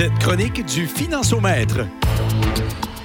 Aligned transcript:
cette 0.00 0.18
chronique 0.18 0.64
du 0.64 0.86
Financiomètre. 0.86 1.80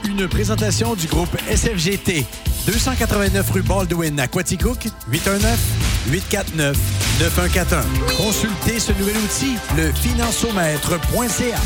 Une 0.08 0.30
présentation 0.30 0.96
du 0.96 1.08
groupe 1.08 1.36
SFGT. 1.50 2.26
289 2.68 3.52
rue 3.52 3.64
Baldwin 3.64 4.18
à 4.18 4.28
Quaticook, 4.28 4.88
819-849-9141. 5.12 7.84
Consultez 8.16 8.80
ce 8.80 8.94
nouvel 8.94 9.18
outil, 9.18 9.58
le 9.76 9.92
financiomètre.ca. 9.92 11.58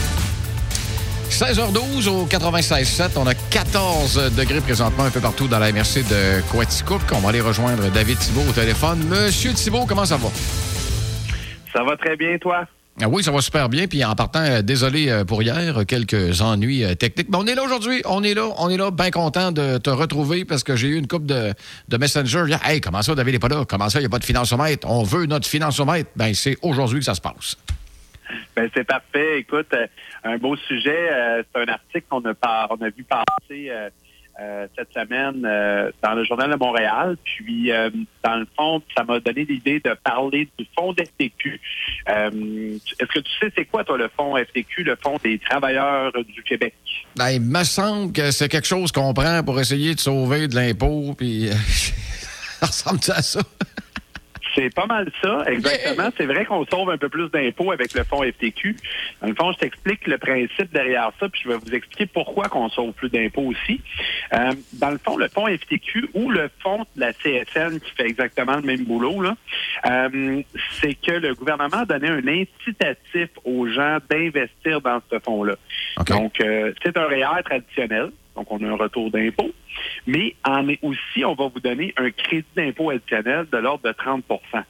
16h12 1.30 2.10
au 2.10 2.26
96.7. 2.26 3.12
On 3.18 3.28
a 3.28 3.36
14 3.36 4.32
degrés 4.36 4.62
présentement 4.62 5.04
un 5.04 5.12
peu 5.12 5.20
partout 5.20 5.48
dans 5.48 5.60
la 5.60 5.72
MRC 5.72 6.02
de 6.10 6.42
Quaticook. 6.52 7.04
On 7.12 7.20
va 7.20 7.30
aller 7.30 7.42
rejoindre 7.42 7.88
David 7.92 8.18
Thibault 8.18 8.50
au 8.50 8.54
téléphone. 8.54 9.06
Monsieur 9.08 9.54
Thibault, 9.54 9.86
comment 9.88 10.06
ça 10.06 10.18
va? 10.18 10.30
Ça 11.72 11.84
va 11.84 11.96
très 11.98 12.16
bien, 12.16 12.36
toi? 12.40 12.66
Ah 13.02 13.08
oui, 13.08 13.24
ça 13.24 13.32
va 13.32 13.40
super 13.40 13.70
bien. 13.70 13.88
Puis 13.88 14.04
en 14.04 14.14
partant, 14.14 14.44
euh, 14.44 14.62
désolé 14.62 15.10
euh, 15.10 15.24
pour 15.24 15.42
hier, 15.42 15.86
quelques 15.88 16.42
ennuis 16.42 16.84
euh, 16.84 16.96
techniques. 16.96 17.30
Mais 17.30 17.38
on 17.38 17.46
est 17.46 17.56
là 17.56 17.64
aujourd'hui. 17.64 18.02
On 18.06 18.24
est 18.24 18.34
là. 18.34 18.50
On 18.58 18.70
est 18.70 18.76
là. 18.76 18.92
Bien 18.92 19.10
content 19.10 19.54
de 19.54 19.78
te 19.78 19.90
retrouver 19.90 20.44
parce 20.44 20.66
que 20.66 20.76
j'ai 20.76 20.90
eu 20.90 20.98
une 20.98 21.08
coupe 21.08 21.26
de, 21.26 21.54
de 21.88 21.98
Messenger. 21.98 22.44
Hey, 22.62 22.82
comment 22.82 23.02
ça, 23.02 23.16
David 23.16 23.36
n'est 23.36 23.40
pas 23.40 23.48
là? 23.48 23.64
Comment 23.66 23.88
ça, 23.88 24.00
il 24.00 24.02
n'y 24.02 24.08
a 24.08 24.10
pas 24.10 24.20
de 24.20 24.26
financiomètre? 24.26 24.86
On 24.90 25.04
veut 25.04 25.28
notre 25.28 25.48
financiomètre. 25.48 26.10
Ben, 26.18 26.34
c'est 26.34 26.58
aujourd'hui 26.62 27.00
que 27.00 27.06
ça 27.06 27.16
se 27.16 27.22
passe. 27.22 27.56
Ben, 28.54 28.70
c'est 28.74 28.84
parfait. 28.84 29.40
Écoute, 29.40 29.74
un 30.26 30.38
beau 30.38 30.58
sujet. 30.58 31.10
c'est 31.54 31.62
un 31.62 31.72
article 31.72 32.06
qu'on 32.10 32.26
a, 32.26 32.68
on 32.70 32.82
a 32.82 32.90
vu 32.90 33.06
passer 33.06 33.72
euh, 34.42 34.68
cette 34.78 34.94
semaine 34.94 35.44
euh, 35.46 35.92
dans 36.02 36.14
le 36.14 36.24
Journal 36.24 36.50
de 36.50 36.56
Montréal. 36.56 37.18
Puis, 37.24 37.72
euh, 37.72 37.90
dans 38.24 38.36
le 38.36 38.48
fond, 38.56 38.82
ça 38.96 39.04
m'a 39.04 39.20
donné 39.20 39.44
l'idée 39.44 39.80
de 39.80 39.94
parler 40.04 40.48
du 40.58 40.66
fonds 40.78 40.94
FTQ. 40.94 41.60
Est-ce 42.08 43.06
que 43.06 43.20
tu 43.20 43.32
sais 43.40 43.52
c'est 43.56 43.66
quoi, 43.66 43.84
toi, 43.84 43.98
le 43.98 44.10
fonds 44.16 44.38
FTQ, 44.38 44.84
le 44.84 44.96
fonds 44.96 45.18
des 45.24 45.40
travailleurs 45.40 46.14
du 46.14 46.42
Québec? 46.44 46.74
Ben, 47.16 47.32
il 47.32 47.42
me 47.42 47.64
semble 47.64 48.14
que 48.14 48.32
c'est 48.32 48.48
quelque 48.48 48.68
chose 48.68 48.92
qu'on 48.92 49.14
prend 49.14 49.44
pour 49.44 49.60
essayer 49.60 49.96
de 49.96 50.00
sauver 50.00 50.48
de 50.48 50.56
l'impôt, 50.56 51.14
puis 51.18 51.50
ça 52.60 52.66
ressemble 52.68 53.00
à 53.10 53.22
ça? 53.22 53.42
C'est 54.56 54.74
pas 54.74 54.86
mal 54.86 55.12
ça, 55.22 55.44
exactement. 55.48 56.10
C'est 56.18 56.26
vrai 56.26 56.46
qu'on 56.46 56.66
sauve 56.66 56.90
un 56.90 56.98
peu 56.98 57.10
plus 57.10 57.30
d'impôts 57.30 57.72
avec 57.72 57.94
le 57.94 58.04
fonds 58.04 58.24
FTQ. 58.24 58.76
Dans 59.22 59.28
le 59.28 59.36
fond, 59.36 59.52
je 59.52 59.60
t'explique 59.60 60.08
le 60.08 60.18
principe 60.18 60.72
derrière 60.72 61.12
ça, 61.20 61.30
puis 61.30 61.42
je 61.44 61.50
vais 61.50 61.58
vous 61.58 61.74
expliquer 61.74 62.06
pourquoi 62.06 62.50
qu'on 62.50 62.70
sauve 62.70 62.94
plus 62.94 63.10
d'impôts 63.10 63.44
aussi. 63.44 63.82
Euh, 64.34 64.52
dans 64.74 64.92
le 64.92 64.98
fond, 64.98 65.18
le 65.18 65.28
fonds 65.28 65.48
FTQ 65.48 66.10
ou 66.14 66.30
le 66.30 66.50
fonds 66.60 66.86
de 66.96 67.02
la 67.02 67.14
CSN 67.14 67.80
qui 67.80 67.92
fait 67.92 68.08
exactement 68.08 68.56
le 68.56 68.62
même 68.62 68.84
boulot, 68.86 69.22
là, 69.22 69.36
euh, 69.86 70.42
c'est 70.82 70.96
que 70.96 71.12
le 71.12 71.36
gouvernement 71.36 71.78
a 71.78 71.86
donné 71.86 72.08
un 72.08 72.28
incitatif 72.28 73.30
aux 73.44 73.68
gens 73.68 73.98
d'investir 74.10 74.82
dans 74.82 75.02
ce 75.12 75.20
fonds-là. 75.20 75.56
Donc, 76.08 76.42
euh, 76.42 76.74
c'est 76.84 76.98
un 76.98 77.06
REER 77.06 77.44
traditionnel. 77.44 78.12
Donc, 78.36 78.52
on 78.52 78.64
a 78.64 78.68
un 78.68 78.76
retour 78.76 79.12
d'impôt. 79.12 79.52
Mais 80.08 80.36
en 80.46 80.68
aussi, 80.82 81.26
on 81.26 81.36
va 81.36 81.48
vous 81.48 81.60
donner 81.60 81.94
un 81.98 82.12
crédit 82.12 82.48
d'impôt 82.56 82.90
additionnel 82.90 83.48
de 83.52 83.58
l'ordre 83.58 83.84
de 83.84 83.92
30% 83.92 84.64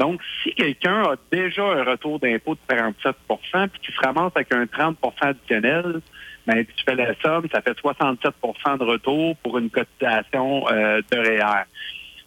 donc, 0.00 0.22
si 0.42 0.54
quelqu'un 0.54 1.02
a 1.02 1.16
déjà 1.30 1.62
un 1.62 1.84
retour 1.84 2.18
d'impôt 2.18 2.54
de 2.54 2.74
47% 2.74 3.68
puis 3.68 3.80
qu'il 3.82 3.94
se 3.94 4.00
ramasse 4.00 4.32
avec 4.34 4.50
un 4.50 4.64
30% 4.64 4.96
additionnel, 5.20 6.00
ben, 6.46 6.64
tu 6.64 6.84
fais 6.86 6.94
la 6.94 7.14
somme, 7.20 7.46
ça 7.52 7.60
fait 7.60 7.78
67% 7.78 8.78
de 8.78 8.84
retour 8.84 9.36
pour 9.36 9.58
une 9.58 9.68
cotisation 9.68 10.66
euh, 10.70 11.02
de 11.10 11.18
REER, 11.18 11.64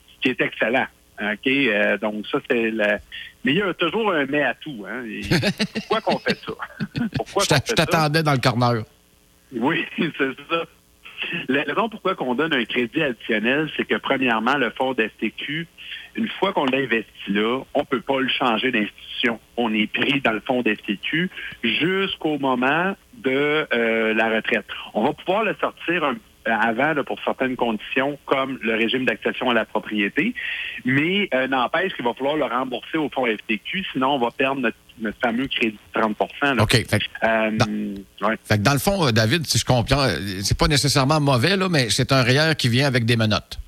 ce 0.08 0.22
qui 0.22 0.30
est 0.30 0.42
excellent. 0.42 0.86
OK? 1.20 1.48
Euh, 1.48 1.98
donc, 1.98 2.28
ça, 2.28 2.38
c'est 2.48 2.70
le... 2.70 3.00
Mais 3.44 3.54
il 3.54 3.58
y 3.58 3.62
a 3.64 3.74
toujours 3.74 4.14
un 4.14 4.26
mais 4.28 4.44
à 4.44 4.54
tout. 4.54 4.86
Hein? 4.88 5.04
pourquoi 5.74 6.02
qu'on 6.02 6.20
fait 6.20 6.40
ça? 6.46 6.54
pourquoi 7.16 7.44
je 7.44 7.74
t'attendais 7.74 8.22
dans 8.22 8.34
le 8.34 8.38
corner. 8.38 8.84
Oui, 9.60 9.86
c'est 9.98 10.16
ça. 10.18 10.66
La 11.48 11.64
raison 11.64 11.90
pourquoi 11.90 12.16
on 12.20 12.36
donne 12.36 12.54
un 12.54 12.66
crédit 12.66 13.02
additionnel, 13.02 13.70
c'est 13.78 13.86
que 13.86 13.96
premièrement, 13.96 14.58
le 14.58 14.72
fonds 14.72 14.94
d'STQ, 14.94 15.68
une 16.16 16.28
fois 16.28 16.54
qu'on 16.54 16.66
l'investit 16.66 17.08
là, 17.30 17.64
on 17.74 17.80
ne 17.80 17.86
peut 17.86 18.02
pas 18.02 18.20
le 18.20 18.28
changer 18.28 18.72
d'institution. 18.72 19.40
On 19.56 19.74
est 19.74 19.88
pris 19.88 20.20
dans 20.22 20.34
le 20.34 20.42
fonds 20.42 20.62
d'STQ 20.62 21.30
jusqu'au 21.64 22.38
moment 22.40 22.96
de 23.14 23.66
euh, 23.74 24.14
la 24.14 24.30
retraite. 24.30 24.66
On 24.94 25.04
va 25.04 25.14
pouvoir 25.14 25.44
le 25.44 25.56
sortir 25.62 26.14
avant 26.46 26.94
pour 27.04 27.20
certaines 27.24 27.56
conditions, 27.56 28.18
comme 28.26 28.60
le 28.62 28.76
régime 28.76 29.06
d'accession 29.06 29.50
à 29.50 29.54
la 29.54 29.66
propriété. 29.66 30.34
Mais 30.84 31.30
euh, 31.34 31.48
n'empêche 31.48 31.94
qu'il 31.94 32.04
va 32.04 32.14
falloir 32.14 32.36
le 32.36 32.46
rembourser 32.46 32.98
au 32.98 33.10
fonds 33.10 33.26
FTQ, 33.26 33.86
sinon 33.94 34.16
on 34.16 34.20
va 34.20 34.32
perdre 34.32 34.62
notre, 34.62 34.78
fameux 35.22 35.48
crédit 35.48 35.78
de 35.96 36.00
30 36.00 36.18
OK. 36.60 36.72
Fait, 36.72 37.02
euh, 37.24 37.52
dans, 37.52 38.36
dans 38.60 38.74
le 38.74 38.80
fond, 38.80 39.08
euh, 39.08 39.12
David, 39.12 39.46
si 39.46 39.58
je 39.58 39.66
comprends, 39.66 40.08
c'est 40.42 40.58
pas 40.58 40.68
nécessairement 40.68 41.20
mauvais, 41.20 41.58
là, 41.58 41.70
mais 41.70 41.90
c'est 41.90 42.12
un 42.12 42.24
REER 42.24 42.56
qui 42.58 42.70
vient 42.70 42.88
avec 42.88 43.06
des 43.06 43.16
menottes. 43.16 43.60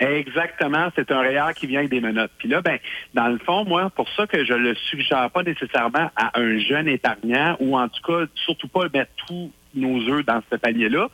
Exactement, 0.00 0.88
c'est 0.96 1.12
un 1.12 1.20
REER 1.20 1.54
qui 1.54 1.66
vient 1.66 1.80
avec 1.80 1.90
des 1.90 2.00
menottes. 2.00 2.32
Puis 2.38 2.48
là, 2.48 2.60
ben, 2.60 2.78
dans 3.14 3.28
le 3.28 3.38
fond, 3.38 3.64
moi, 3.64 3.90
pour 3.90 4.08
ça 4.16 4.26
que 4.26 4.44
je 4.44 4.54
le 4.54 4.74
suggère 4.74 5.30
pas 5.30 5.42
nécessairement 5.42 6.10
à 6.16 6.38
un 6.38 6.58
jeune 6.58 6.88
épargnant, 6.88 7.56
ou 7.60 7.76
en 7.76 7.88
tout 7.88 8.02
cas, 8.02 8.26
surtout 8.34 8.68
pas 8.68 8.88
mettre 8.92 9.12
tout 9.26 9.52
nos 9.74 10.00
œufs 10.08 10.24
dans 10.24 10.42
ce 10.50 10.56
panier-là. 10.56 11.08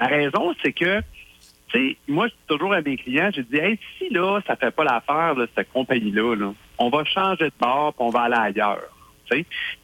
La 0.00 0.06
raison, 0.06 0.54
c'est 0.62 0.72
que, 0.72 1.00
tu 1.68 1.90
sais, 1.90 1.96
moi, 2.06 2.28
je 2.28 2.32
dis 2.32 2.46
toujours 2.46 2.72
à 2.72 2.80
mes 2.80 2.96
clients, 2.96 3.30
je 3.34 3.40
dis, 3.40 3.56
hey, 3.56 3.78
si 3.98 4.08
là, 4.10 4.40
ça 4.46 4.56
fait 4.56 4.70
pas 4.70 4.84
l'affaire 4.84 5.34
de 5.34 5.48
cette 5.56 5.72
compagnie-là, 5.72 6.36
là, 6.36 6.52
on 6.78 6.90
va 6.90 7.04
changer 7.04 7.46
de 7.46 7.52
bord, 7.60 7.94
puis 7.94 8.04
on 8.04 8.10
va 8.10 8.22
aller 8.22 8.36
ailleurs. 8.36 8.88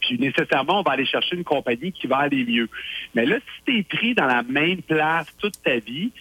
Puis 0.01 0.19
nécessairement, 0.19 0.81
on 0.81 0.83
va 0.83 0.93
aller 0.93 1.07
chercher 1.07 1.37
une 1.37 1.45
compagnie 1.45 1.93
qui 1.93 2.07
va 2.07 2.19
aller 2.19 2.45
mieux. 2.45 2.69
Mais 3.15 3.27
là, 3.27 3.37
si 3.37 3.65
tu 3.65 3.79
es 3.79 3.83
pris 3.83 4.15
dans 4.15 4.27
la 4.27 4.43
même 4.43 4.83
place 4.83 5.27
toute 5.39 5.61
ta 5.63 5.77
vie, 5.79 6.13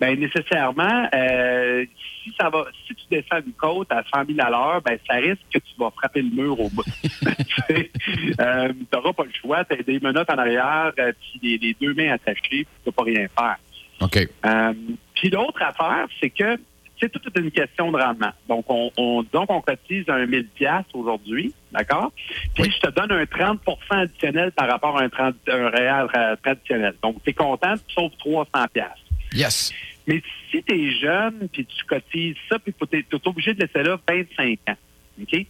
ben 0.00 0.18
nécessairement, 0.18 1.08
euh, 1.14 1.84
si 2.22 2.34
ça 2.38 2.50
va, 2.50 2.64
si 2.86 2.94
tu 2.94 3.04
descends 3.08 3.38
une 3.46 3.52
côte 3.52 3.92
à 3.92 4.02
100 4.12 4.26
000 4.34 4.40
à 4.40 4.50
l'heure, 4.50 4.82
ben 4.82 4.98
ça 5.08 5.14
risque 5.14 5.42
que 5.52 5.60
tu 5.60 5.74
vas 5.78 5.90
frapper 5.90 6.22
le 6.22 6.30
mur 6.30 6.58
au 6.58 6.68
bout. 6.70 6.82
euh, 7.70 8.68
tu 8.72 8.86
n'auras 8.92 9.12
pas 9.12 9.24
le 9.24 9.32
choix, 9.40 9.64
tu 9.64 9.74
as 9.74 9.82
des 9.82 10.00
menottes 10.00 10.30
en 10.30 10.38
arrière, 10.38 10.92
euh, 10.98 11.12
puis 11.20 11.58
les, 11.58 11.76
deux 11.80 11.94
mains 11.94 12.12
attachées, 12.14 12.42
tu 12.48 12.58
ne 12.58 12.84
peux 12.86 12.92
pas 12.92 13.04
rien 13.04 13.28
faire. 13.28 13.56
OK. 14.00 14.28
Euh, 14.44 14.72
puis 15.14 15.30
l'autre 15.30 15.62
affaire, 15.62 16.08
c'est 16.20 16.30
que 16.30 16.58
c'est 17.02 17.08
toute 17.10 17.36
une 17.36 17.50
question 17.50 17.90
de 17.90 17.98
rendement. 17.98 18.32
Donc, 18.48 18.64
on, 18.68 19.24
donc 19.32 19.50
on 19.50 19.60
cotise 19.60 20.04
un 20.08 20.24
1000 20.24 20.46
pièces 20.48 20.84
aujourd'hui, 20.94 21.52
d'accord? 21.72 22.12
Puis 22.54 22.70
je 22.70 22.78
te 22.78 22.90
donne 22.90 23.10
un 23.10 23.24
30% 23.24 23.58
additionnel 23.90 24.52
par 24.52 24.68
rapport 24.68 24.96
à 24.98 25.02
un, 25.02 25.08
30, 25.08 25.34
un 25.48 25.68
réel 25.68 26.06
traditionnel. 26.42 26.94
Donc, 27.02 27.22
tu 27.24 27.30
es 27.30 27.32
content, 27.32 27.74
tu 27.74 27.94
sauves 27.94 28.16
300 28.18 28.50
pièces. 28.72 28.86
Yes. 29.32 29.72
Mais 30.06 30.22
si 30.50 30.62
tu 30.62 30.74
es 30.74 30.90
jeune, 30.92 31.48
puis 31.52 31.66
tu 31.66 31.84
cotises 31.84 32.36
ça, 32.48 32.58
puis 32.58 32.72
tu 32.72 32.98
es, 32.98 33.04
obligé 33.24 33.54
de 33.54 33.60
laisser 33.60 33.82
là 33.82 33.98
25 34.08 34.58
ans. 34.68 34.76
OK? 35.20 35.46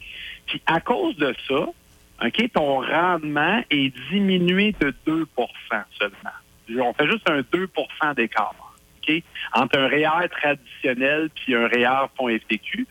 Puis 0.47 0.63
à 0.67 0.81
cause 0.81 1.17
de 1.17 1.35
ça, 1.49 1.67
OK, 2.25 2.53
ton 2.53 2.81
rendement 2.81 3.63
est 3.71 3.93
diminué 4.11 4.75
de 4.81 4.95
2% 5.07 5.27
seulement. 5.99 6.87
On 6.89 6.95
fait 6.95 7.11
juste 7.11 7.29
un 7.29 7.41
2% 7.41 8.15
d'écart. 8.15 8.72
Entre 9.55 9.79
un 9.79 9.89
REER 9.89 10.29
traditionnel 10.31 11.31
puis 11.35 11.55
un 11.55 11.67
REER 11.67 12.09
fonds 12.17 12.29
FTQ, 12.29 12.87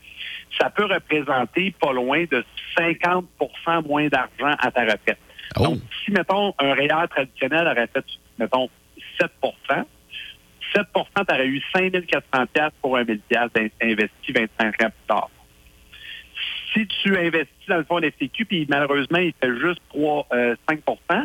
ça 0.59 0.69
peut 0.69 0.85
représenter 0.85 1.73
pas 1.79 1.93
loin 1.93 2.25
de 2.29 2.43
50% 2.77 3.87
moins 3.87 4.07
d'argent 4.07 4.55
à 4.59 4.71
ta 4.71 4.81
retraite. 4.81 5.17
Oh. 5.57 5.63
Donc, 5.63 5.79
si, 6.03 6.11
mettons, 6.11 6.53
un 6.59 6.73
REER 6.73 7.07
traditionnel 7.09 7.67
aurait 7.67 7.87
fait, 7.87 8.05
mettons, 8.37 8.69
7% 9.19 9.85
7 10.73 10.87
tu 10.93 11.33
aurais 11.33 11.47
eu 11.47 11.61
5 11.73 12.05
400 12.05 12.69
pour 12.81 12.97
un 12.97 13.03
1000 13.03 13.21
investi 13.81 14.31
25 14.31 14.83
ans 14.83 14.89
plus 14.89 15.07
tard. 15.07 15.29
Si 16.73 16.87
tu 16.87 17.17
investis 17.17 17.67
dans 17.67 17.77
le 17.77 17.83
fonds 17.83 17.99
FTQ, 17.99 18.45
puis 18.45 18.65
malheureusement, 18.69 19.19
il 19.19 19.33
fait 19.41 19.53
juste 19.59 19.81
3, 19.89 20.27
5 20.31 20.79
euh, 20.87 21.15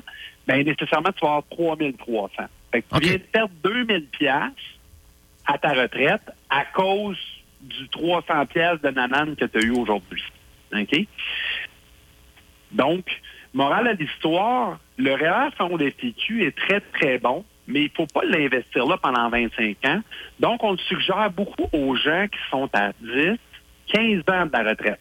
bien 0.46 0.62
nécessairement, 0.64 1.12
tu 1.12 1.24
vas 1.24 1.36
avoir 1.36 1.44
3 1.50 1.76
300. 1.98 2.34
Fait 2.72 2.82
que 2.82 2.98
tu 2.98 3.00
viens 3.00 3.12
de 3.14 3.18
perdre 3.18 3.54
2000 3.62 4.08
à 5.46 5.58
ta 5.58 5.72
retraite 5.72 6.22
à 6.50 6.64
cause 6.64 7.18
du 7.60 7.88
300 7.88 8.46
pièces 8.46 8.80
de 8.80 8.90
nanane 8.90 9.36
que 9.36 9.44
tu 9.44 9.58
as 9.58 9.62
eu 9.62 9.70
aujourd'hui. 9.70 10.22
OK? 10.72 11.06
Donc, 12.72 13.04
morale 13.54 13.88
à 13.88 13.92
l'histoire, 13.92 14.78
le 14.98 15.14
REER 15.14 15.50
fonds 15.56 15.78
FTQ 15.78 16.46
est 16.46 16.56
très, 16.56 16.80
très 16.80 17.18
bon 17.18 17.44
mais 17.66 17.80
il 17.80 17.84
ne 17.84 17.90
faut 17.96 18.06
pas 18.06 18.24
l'investir 18.24 18.86
là 18.86 18.96
pendant 18.96 19.28
25 19.28 19.76
ans. 19.86 20.00
Donc, 20.40 20.62
on 20.62 20.72
le 20.72 20.78
suggère 20.78 21.30
beaucoup 21.30 21.68
aux 21.72 21.96
gens 21.96 22.26
qui 22.28 22.38
sont 22.50 22.68
à 22.72 22.92
10, 23.00 23.38
15 23.92 24.22
ans 24.28 24.46
de 24.46 24.52
la 24.52 24.70
retraite. 24.70 25.00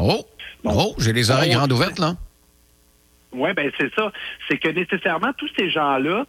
Oh! 0.00 0.24
oh, 0.64 0.94
j'ai 0.98 1.12
les 1.12 1.30
oreilles 1.30 1.52
grandes 1.52 1.72
ouvertes, 1.72 1.98
là. 1.98 2.14
Oui, 3.32 3.52
ben 3.52 3.70
c'est 3.76 3.94
ça. 3.94 4.10
C'est 4.48 4.56
que 4.56 4.68
nécessairement, 4.68 5.32
tous 5.34 5.50
ces 5.58 5.68
gens-là, 5.68 6.24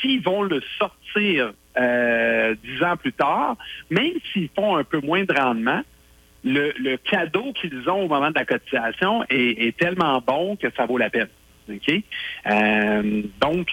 s'ils 0.00 0.22
vont 0.22 0.42
le 0.42 0.62
sortir 0.78 1.52
euh, 1.78 2.54
10 2.62 2.82
ans 2.84 2.96
plus 2.96 3.12
tard, 3.12 3.56
même 3.90 4.12
s'ils 4.32 4.50
font 4.54 4.76
un 4.76 4.84
peu 4.84 5.00
moins 5.00 5.24
de 5.24 5.32
rendement, 5.32 5.82
le, 6.44 6.96
cadeau 6.96 7.52
qu'ils 7.54 7.88
ont 7.88 8.04
au 8.04 8.08
moment 8.08 8.30
de 8.30 8.38
la 8.38 8.44
cotisation 8.44 9.24
est, 9.30 9.66
est 9.66 9.76
tellement 9.76 10.20
bon 10.20 10.56
que 10.56 10.68
ça 10.76 10.86
vaut 10.86 10.98
la 10.98 11.10
peine. 11.10 11.28
OK? 11.70 12.02
Euh, 12.46 13.22
donc, 13.40 13.68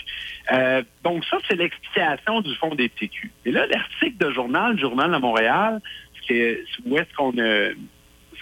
euh, 0.51 0.81
donc 1.03 1.25
ça, 1.25 1.38
c'est 1.48 1.56
l'explication 1.56 2.42
du 2.42 2.56
fonds 2.56 2.75
des 2.75 2.89
TQ. 2.89 3.31
Et 3.45 3.51
là, 3.51 3.65
l'article 3.68 4.18
de 4.18 4.31
journal, 4.31 4.75
du 4.75 4.81
Journal 4.81 5.12
de 5.12 5.18
Montréal, 5.18 5.81
c'est 6.27 6.63
où 6.86 6.98
est-ce 6.98 7.13
qu'on 7.15 7.33
ce 7.33 7.75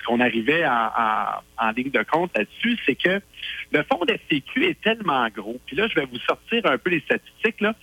qu'on 0.10 0.20
arrivait 0.20 0.66
en, 0.66 1.72
ligne 1.76 1.92
de 1.92 2.04
compte 2.04 2.36
là-dessus, 2.36 2.78
c'est 2.86 2.96
que 2.96 3.22
le 3.72 3.84
fonds 3.84 4.02
FTQ 4.08 4.66
est 4.66 4.82
tellement 4.82 5.28
gros. 5.30 5.60
Puis 5.68 5.76
là, 5.76 5.88
je 5.88 5.96
vais 5.96 6.06
vous 6.06 6.20
sortir 6.20 6.66
un 6.66 6.78
peu 6.80 6.90
les 6.90 7.02
statistiques. 7.02 7.62
Là. 7.62 7.76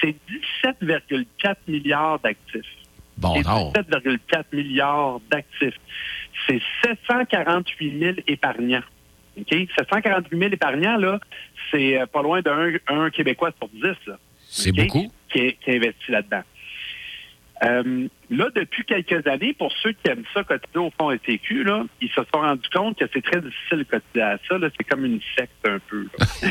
C'est 0.00 0.16
17,4 0.64 1.56
milliards 1.68 2.18
d'actifs. 2.20 2.64
Bon, 3.18 3.38
17,4 3.40 4.44
milliards 4.52 5.20
d'actifs. 5.30 5.78
C'est 6.46 6.60
748 6.84 7.98
000 7.98 8.14
épargnants. 8.26 8.82
OK? 9.38 9.54
748 9.78 10.38
000 10.38 10.52
épargnants, 10.52 10.96
là, 10.96 11.20
c'est 11.70 12.00
euh, 12.00 12.06
pas 12.06 12.22
loin 12.22 12.40
d'un 12.40 13.10
Québécois 13.10 13.52
sur 13.58 13.68
10. 13.68 14.14
C'est 14.48 14.72
beaucoup. 14.72 15.12
Qui, 15.28 15.54
qui 15.56 15.70
investit 15.70 16.10
là-dedans. 16.10 16.42
Euh, 17.62 18.08
là, 18.28 18.48
depuis 18.54 18.84
quelques 18.84 19.26
années, 19.26 19.54
pour 19.54 19.72
ceux 19.82 19.92
qui 19.92 20.10
aiment 20.10 20.24
ça 20.34 20.44
cotiser 20.44 20.78
au 20.78 20.90
fonds 20.98 21.10
STQ, 21.16 21.64
là, 21.64 21.84
ils 22.00 22.10
se 22.10 22.20
sont 22.22 22.40
rendus 22.40 22.68
compte 22.70 22.98
que 22.98 23.06
c'est 23.12 23.22
très 23.22 23.40
difficile 23.40 23.78
de 23.78 23.84
cotiser 23.84 24.22
à 24.22 24.38
ça. 24.46 24.56
C'est 24.60 24.84
comme 24.84 25.04
une 25.04 25.20
secte 25.36 25.66
un 25.66 25.78
peu. 25.88 26.06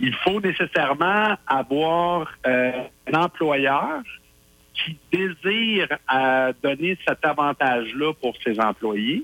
il, 0.00 0.14
faut 0.24 0.40
nécessairement 0.40 1.36
avoir 1.46 2.32
euh, 2.46 2.72
un 3.12 3.20
employeur 3.20 4.02
qui 4.74 4.98
désire 5.12 5.88
euh, 6.12 6.52
donner 6.62 6.98
cet 7.06 7.24
avantage-là 7.24 8.12
pour 8.14 8.36
ses 8.42 8.58
employés. 8.58 9.22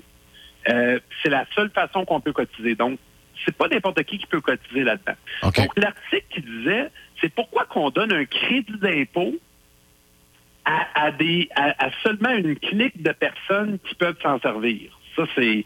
c'est 0.65 1.29
la 1.29 1.45
seule 1.53 1.69
façon 1.71 2.05
qu'on 2.05 2.21
peut 2.21 2.31
cotiser. 2.31 2.75
Donc, 2.75 2.97
c'est 3.43 3.57
pas 3.57 3.67
n'importe 3.67 4.03
qui 4.03 4.19
qui 4.19 4.27
peut 4.27 4.39
cotiser 4.39 4.83
là-dedans. 4.83 5.15
Donc, 5.43 5.77
l'article 5.77 6.25
qui 6.29 6.41
disait, 6.41 6.89
c'est 7.19 7.33
pourquoi 7.33 7.65
qu'on 7.65 7.89
donne 7.89 8.13
un 8.13 8.25
crédit 8.25 8.77
d'impôt 8.79 9.35
à, 10.65 11.11
des, 11.11 11.49
à, 11.55 11.89
seulement 12.03 12.29
une 12.29 12.55
clique 12.55 13.01
de 13.01 13.11
personnes 13.11 13.79
qui 13.87 13.95
peuvent 13.95 14.19
s'en 14.21 14.39
servir. 14.39 14.97
Ça, 15.15 15.23
c'est, 15.35 15.65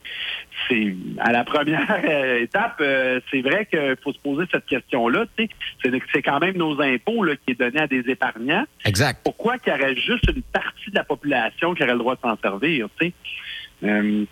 c'est 0.68 0.96
à 1.20 1.32
la 1.32 1.44
première 1.44 1.86
euh, 2.04 2.42
étape, 2.42 2.78
euh, 2.82 3.20
c'est 3.30 3.42
vrai 3.42 3.68
qu'il 3.68 3.96
faut 4.04 4.14
se 4.14 4.20
poser 4.20 4.46
cette 4.52 4.66
question-là. 4.66 5.26
C'est, 5.38 5.50
c'est 6.14 6.22
quand 6.22 6.40
même 6.40 6.58
nos 6.58 6.82
impôts 6.82 7.24
là, 7.24 7.36
qui 7.36 7.52
est 7.52 7.60
donné 7.60 7.80
à 7.80 7.88
des 7.88 8.10
épargnants. 8.10 8.66
Exact. 8.86 9.22
Pourquoi 9.24 9.58
qu'il 9.60 9.74
y 9.74 9.76
aurait 9.76 9.96
juste 9.96 10.28
une 10.34 10.42
partie 10.42 10.90
de 10.90 10.96
la 10.96 11.04
population 11.04 11.76
qui 11.76 11.84
aurait 11.84 11.94
le 11.94 12.00
droit 12.00 12.16
de 12.16 12.22
s'en 12.22 12.38
servir? 12.38 12.88
Euh, 13.84 14.26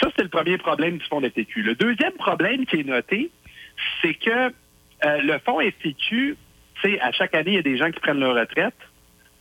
ça, 0.00 0.08
c'est 0.14 0.22
le 0.22 0.28
premier 0.28 0.58
problème 0.58 0.98
du 0.98 1.04
fonds 1.06 1.20
FTQ. 1.20 1.62
Le 1.62 1.74
deuxième 1.74 2.12
problème 2.12 2.66
qui 2.66 2.80
est 2.80 2.86
noté, 2.86 3.30
c'est 4.02 4.14
que 4.14 4.52
le 5.02 5.38
fonds 5.38 5.60
FTQ, 5.60 6.36
à 7.00 7.12
chaque 7.12 7.34
année, 7.34 7.52
il 7.52 7.54
y 7.56 7.58
a 7.58 7.62
des 7.62 7.76
gens 7.76 7.90
qui 7.90 8.00
prennent 8.00 8.20
leur 8.20 8.36
retraite. 8.36 8.74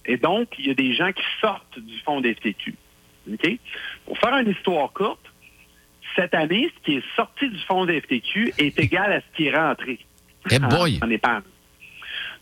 Et 0.05 0.17
donc, 0.17 0.47
il 0.57 0.67
y 0.67 0.71
a 0.71 0.73
des 0.73 0.93
gens 0.93 1.11
qui 1.11 1.23
sortent 1.41 1.79
du 1.79 1.97
fonds 1.99 2.21
FTQ. 2.21 2.75
OK? 3.31 3.57
Pour 4.05 4.17
faire 4.17 4.37
une 4.37 4.49
histoire 4.49 4.91
courte, 4.93 5.25
cette 6.15 6.33
année, 6.33 6.71
ce 6.75 6.85
qui 6.85 6.97
est 6.97 7.03
sorti 7.15 7.49
du 7.49 7.59
fonds 7.67 7.85
FTQ 7.85 8.53
est 8.57 8.79
égal 8.79 9.13
à 9.13 9.21
ce 9.21 9.25
qui 9.35 9.45
est 9.47 9.55
rentré 9.55 9.99
hey 10.49 10.57
eh 10.57 10.59
boy. 10.59 10.99
en 11.01 11.09
épargne. 11.09 11.43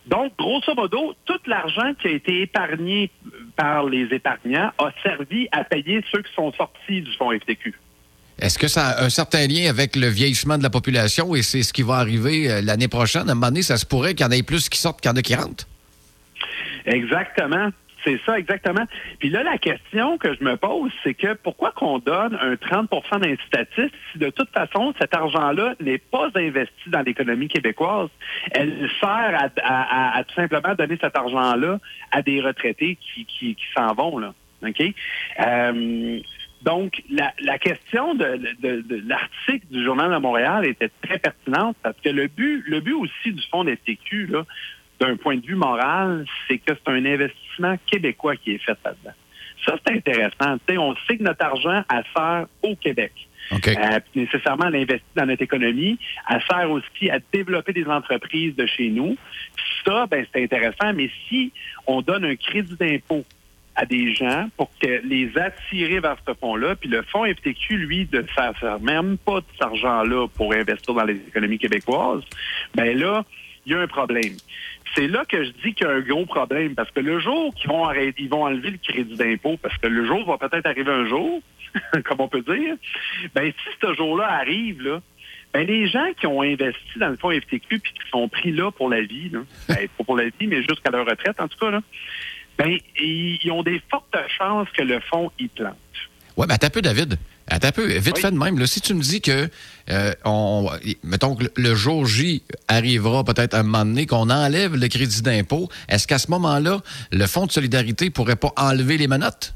Donc, 0.06 0.32
grosso 0.38 0.74
modo, 0.74 1.14
tout 1.26 1.40
l'argent 1.46 1.92
qui 2.00 2.08
a 2.08 2.10
été 2.12 2.42
épargné 2.42 3.10
par 3.56 3.84
les 3.84 4.04
épargnants 4.14 4.72
a 4.78 4.90
servi 5.02 5.48
à 5.52 5.64
payer 5.64 6.02
ceux 6.10 6.22
qui 6.22 6.32
sont 6.34 6.52
sortis 6.52 7.02
du 7.02 7.12
fonds 7.12 7.30
FTQ. 7.38 7.74
Est-ce 8.38 8.58
que 8.58 8.68
ça 8.68 8.86
a 8.86 9.04
un 9.04 9.10
certain 9.10 9.46
lien 9.46 9.68
avec 9.68 9.96
le 9.96 10.06
vieillissement 10.06 10.56
de 10.56 10.62
la 10.62 10.70
population 10.70 11.34
et 11.34 11.42
c'est 11.42 11.62
ce 11.62 11.72
qui 11.72 11.82
va 11.82 11.96
arriver 11.96 12.50
euh, 12.50 12.62
l'année 12.62 12.88
prochaine? 12.88 13.28
À 13.28 13.32
un 13.32 13.34
moment 13.34 13.48
donné, 13.48 13.62
ça 13.62 13.76
se 13.76 13.84
pourrait 13.84 14.14
qu'il 14.14 14.24
y 14.24 14.28
en 14.28 14.32
ait 14.32 14.44
plus 14.44 14.68
qui 14.68 14.78
sortent 14.78 15.00
qu'il 15.00 15.10
y 15.10 15.12
en 15.12 15.16
a 15.16 15.22
qui 15.22 15.34
rentrent? 15.34 15.66
Exactement. 16.88 17.70
C'est 18.04 18.20
ça, 18.24 18.38
exactement. 18.38 18.84
Puis 19.18 19.28
là, 19.28 19.42
la 19.42 19.58
question 19.58 20.18
que 20.18 20.32
je 20.34 20.44
me 20.44 20.56
pose, 20.56 20.92
c'est 21.02 21.14
que 21.14 21.34
pourquoi 21.34 21.72
qu'on 21.72 21.98
donne 21.98 22.38
un 22.40 22.54
30% 22.54 23.20
d'incitatif 23.20 23.90
si 24.12 24.18
de 24.18 24.30
toute 24.30 24.50
façon, 24.50 24.94
cet 25.00 25.14
argent-là 25.14 25.74
n'est 25.80 25.98
pas 25.98 26.28
investi 26.34 26.90
dans 26.90 27.00
l'économie 27.00 27.48
québécoise? 27.48 28.08
Elle 28.52 28.88
sert 29.00 29.50
à, 29.64 30.22
tout 30.24 30.34
simplement 30.34 30.74
donner 30.76 30.96
cet 31.00 31.16
argent-là 31.16 31.80
à 32.12 32.22
des 32.22 32.40
retraités 32.40 32.96
qui, 32.96 33.26
qui, 33.26 33.56
s'en 33.76 33.94
vont, 33.94 34.18
là. 34.18 34.32
OK? 34.66 34.82
Euh, 35.40 36.20
donc, 36.62 37.02
la, 37.10 37.58
question 37.58 38.14
de, 38.14 38.40
de 38.60 39.08
l'article 39.08 39.66
du 39.70 39.84
Journal 39.84 40.12
de 40.12 40.18
Montréal 40.18 40.66
était 40.66 40.90
très 41.02 41.18
pertinente 41.18 41.76
parce 41.82 41.96
que 42.00 42.08
le 42.08 42.26
but, 42.26 42.64
le 42.66 42.80
but 42.80 42.94
aussi 42.94 43.32
du 43.32 43.42
fonds 43.50 43.64
d'STQ, 43.64 44.26
là, 44.26 44.44
d'un 45.00 45.16
point 45.16 45.36
de 45.36 45.46
vue 45.46 45.54
moral, 45.54 46.26
c'est 46.46 46.58
que 46.58 46.72
c'est 46.74 46.92
un 46.92 47.04
investissement 47.04 47.76
québécois 47.86 48.36
qui 48.36 48.52
est 48.52 48.58
fait 48.58 48.76
là-dedans. 48.84 49.14
Ça, 49.64 49.76
c'est 49.84 49.94
intéressant. 49.94 50.56
on 50.78 50.94
sait 51.06 51.18
que 51.18 51.22
notre 51.22 51.44
argent 51.44 51.82
a 51.88 52.02
sert 52.14 52.46
au 52.62 52.76
Québec. 52.76 53.12
Okay. 53.50 53.76
Euh, 53.78 53.98
nécessairement, 54.14 54.66
elle 54.66 54.76
investit 54.76 55.04
dans 55.16 55.26
notre 55.26 55.42
économie. 55.42 55.98
Elle 56.28 56.42
sert 56.48 56.70
aussi 56.70 57.10
à 57.10 57.18
développer 57.32 57.72
des 57.72 57.86
entreprises 57.86 58.54
de 58.56 58.66
chez 58.66 58.90
nous. 58.90 59.16
ça, 59.84 60.06
ben, 60.06 60.24
c'est 60.32 60.42
intéressant, 60.42 60.92
mais 60.94 61.10
si 61.28 61.52
on 61.86 62.02
donne 62.02 62.24
un 62.24 62.36
crédit 62.36 62.76
d'impôt 62.76 63.24
à 63.74 63.86
des 63.86 64.12
gens 64.12 64.48
pour 64.56 64.70
que 64.80 65.00
les 65.04 65.30
attirer 65.38 66.00
vers 66.00 66.16
ce 66.26 66.34
fonds-là, 66.34 66.74
puis 66.74 66.88
le 66.88 67.02
fonds 67.02 67.24
FTQ, 67.24 67.76
lui, 67.76 68.08
ne 68.12 68.22
sert 68.34 68.80
même 68.80 69.16
pas 69.18 69.40
de 69.40 69.46
cet 69.52 69.62
argent-là 69.62 70.26
pour 70.34 70.52
investir 70.52 70.94
dans 70.94 71.04
les 71.04 71.14
économies 71.14 71.58
québécoises, 71.58 72.22
ben 72.74 72.98
là, 72.98 73.24
il 73.68 73.72
y 73.72 73.74
a 73.74 73.80
un 73.80 73.86
problème. 73.86 74.34
C'est 74.94 75.08
là 75.08 75.24
que 75.26 75.44
je 75.44 75.50
dis 75.62 75.74
qu'il 75.74 75.86
y 75.86 75.90
a 75.90 75.92
un 75.92 76.00
gros 76.00 76.24
problème, 76.24 76.74
parce 76.74 76.90
que 76.90 77.00
le 77.00 77.20
jour 77.20 77.54
qu'ils 77.54 77.68
vont 77.68 77.84
arrêter, 77.84 78.22
ils 78.22 78.30
vont 78.30 78.44
enlever 78.44 78.70
le 78.70 78.78
crédit 78.78 79.14
d'impôt, 79.14 79.58
parce 79.60 79.76
que 79.76 79.86
le 79.86 80.06
jour 80.06 80.24
va 80.26 80.38
peut-être 80.38 80.66
arriver 80.66 80.90
un 80.90 81.06
jour, 81.06 81.42
comme 82.04 82.20
on 82.20 82.28
peut 82.28 82.40
dire, 82.40 82.76
ben 83.34 83.52
si 83.52 83.68
ce 83.80 83.94
jour-là 83.94 84.26
arrive, 84.30 84.82
là, 84.82 85.00
ben, 85.52 85.66
les 85.66 85.86
gens 85.88 86.06
qui 86.18 86.26
ont 86.26 86.42
investi 86.42 86.98
dans 86.98 87.08
le 87.08 87.16
fonds 87.16 87.30
FTQ 87.30 87.78
puis 87.78 87.92
qui 87.92 88.10
sont 88.10 88.28
pris 88.28 88.52
là 88.52 88.70
pour 88.70 88.88
la 88.88 89.02
vie, 89.02 89.28
là, 89.30 89.40
ben, 89.68 89.88
pas 89.96 90.04
pour 90.04 90.16
la 90.16 90.24
vie, 90.24 90.46
mais 90.46 90.62
jusqu'à 90.62 90.90
leur 90.90 91.06
retraite, 91.06 91.40
en 91.40 91.48
tout 91.48 91.58
cas, 91.58 91.70
là, 91.70 91.80
ben, 92.56 92.76
ils 92.98 93.50
ont 93.52 93.62
des 93.62 93.80
fortes 93.90 94.16
chances 94.36 94.68
que 94.70 94.82
le 94.82 95.00
fonds 95.00 95.30
y 95.38 95.48
plante. 95.48 95.76
Oui, 96.36 96.46
mais 96.48 96.54
attends 96.54 96.68
un 96.68 96.70
peu, 96.70 96.82
David. 96.82 97.18
Attends 97.50 97.68
un 97.68 97.72
peu. 97.72 97.86
Vite 97.86 98.18
fait 98.18 98.30
de 98.30 98.38
même. 98.38 98.58
Là, 98.58 98.66
si 98.66 98.80
tu 98.80 98.94
me 98.94 99.00
dis 99.00 99.20
que, 99.20 99.48
euh, 99.90 100.12
on, 100.24 100.68
mettons 101.02 101.34
que 101.34 101.44
le 101.56 101.74
jour 101.74 102.06
J 102.06 102.42
arrivera 102.68 103.24
peut-être 103.24 103.54
un 103.54 103.62
moment 103.62 103.84
donné 103.84 104.06
qu'on 104.06 104.30
enlève 104.30 104.74
le 104.74 104.88
crédit 104.88 105.22
d'impôt, 105.22 105.68
est-ce 105.88 106.06
qu'à 106.06 106.18
ce, 106.18 106.30
moment-là, 106.30 106.78
le 107.10 107.26
Fonds 107.26 107.46
de 107.46 107.52
solidarité 107.52 108.10
pourrait 108.10 108.36
pas 108.36 108.52
enlever 108.56 108.98
les 108.98 109.08
menottes? 109.08 109.54